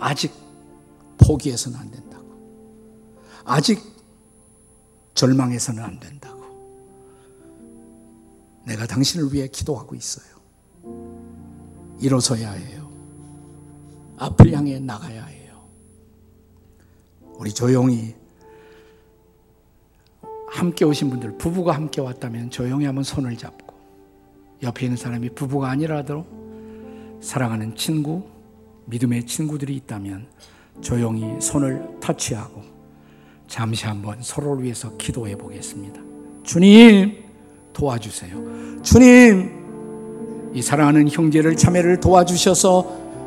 아직 0.00 0.32
포기해서는 1.18 1.78
안 1.78 1.90
된다고. 1.90 2.24
아직 3.44 3.80
절망해서는 5.14 5.82
안 5.82 5.98
된다고. 5.98 6.37
내가 8.68 8.86
당신을 8.86 9.32
위해 9.32 9.48
기도하고 9.48 9.94
있어요. 9.94 10.26
일어서야 12.00 12.52
해요. 12.52 12.88
앞을 14.18 14.52
향해 14.52 14.78
나가야 14.78 15.24
해요. 15.24 15.64
우리 17.38 17.52
조용히 17.52 18.14
함께 20.50 20.84
오신 20.84 21.08
분들, 21.10 21.38
부부가 21.38 21.74
함께 21.74 22.00
왔다면 22.00 22.50
조용히 22.50 22.84
한번 22.84 23.04
손을 23.04 23.36
잡고 23.36 23.74
옆에 24.62 24.86
있는 24.86 24.96
사람이 24.96 25.30
부부가 25.30 25.70
아니라도 25.70 26.26
사랑하는 27.20 27.74
친구, 27.74 28.24
믿음의 28.86 29.26
친구들이 29.26 29.74
있다면 29.76 30.28
조용히 30.80 31.40
손을 31.40 31.98
터치하고 32.00 32.62
잠시 33.46 33.86
한번 33.86 34.20
서로를 34.20 34.64
위해서 34.64 34.96
기도해 34.96 35.36
보겠습니다. 35.38 36.02
주님, 36.42 37.27
도와주세요. 37.78 38.32
주님, 38.82 40.50
이 40.52 40.60
사랑하는 40.60 41.08
형제를 41.08 41.56
자매를 41.56 42.00
도와주셔서 42.00 42.84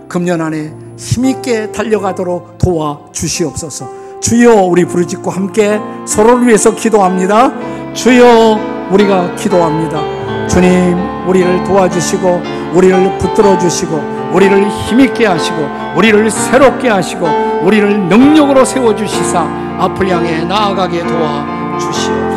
금년 0.09 0.41
안에 0.41 0.73
힘있게 0.97 1.71
달려가도록 1.71 2.57
도와주시옵소서. 2.57 4.19
주여, 4.19 4.63
우리 4.63 4.83
부르짖고 4.85 5.31
함께 5.31 5.79
서로를 6.05 6.47
위해서 6.47 6.75
기도합니다. 6.75 7.53
주여, 7.93 8.89
우리가 8.91 9.35
기도합니다. 9.35 10.47
주님, 10.47 10.97
우리를 11.27 11.63
도와주시고, 11.63 12.41
우리를 12.75 13.17
붙들어 13.19 13.57
주시고, 13.57 13.95
우리를 14.33 14.69
힘있게 14.69 15.25
하시고, 15.27 15.57
우리를 15.95 16.29
새롭게 16.29 16.89
하시고, 16.89 17.25
우리를 17.63 18.09
능력으로 18.09 18.65
세워 18.65 18.93
주시사 18.93 19.39
앞을 19.79 20.09
향해 20.09 20.43
나아가게 20.43 21.07
도와 21.07 21.79
주시옵소서. 21.79 22.30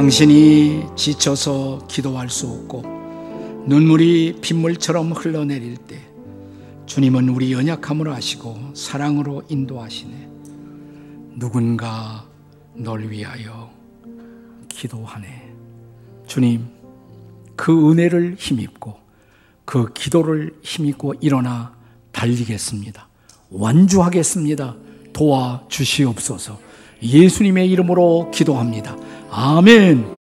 당신이 0.00 0.86
지쳐서 0.96 1.86
기도할 1.86 2.30
수 2.30 2.46
없고 2.46 3.64
눈물이 3.66 4.38
빗물처럼 4.40 5.12
흘러내릴 5.12 5.76
때 5.76 6.00
주님은 6.86 7.28
우리 7.28 7.52
연약함을 7.52 8.08
아시고 8.08 8.72
사랑으로 8.72 9.42
인도하시네. 9.50 10.28
누군가 11.36 12.24
널 12.72 13.10
위하여 13.10 13.70
기도하네. 14.70 15.52
주님, 16.26 16.64
그 17.54 17.90
은혜를 17.90 18.36
힘입고 18.38 18.96
그 19.66 19.92
기도를 19.92 20.54
힘입고 20.62 21.16
일어나 21.20 21.74
달리겠습니다. 22.12 23.06
완주하겠습니다. 23.50 24.76
도와 25.12 25.62
주시옵소서. 25.68 26.58
예수님의 27.02 27.70
이름으로 27.70 28.30
기도합니다. 28.30 28.96
아멘. 29.30 30.16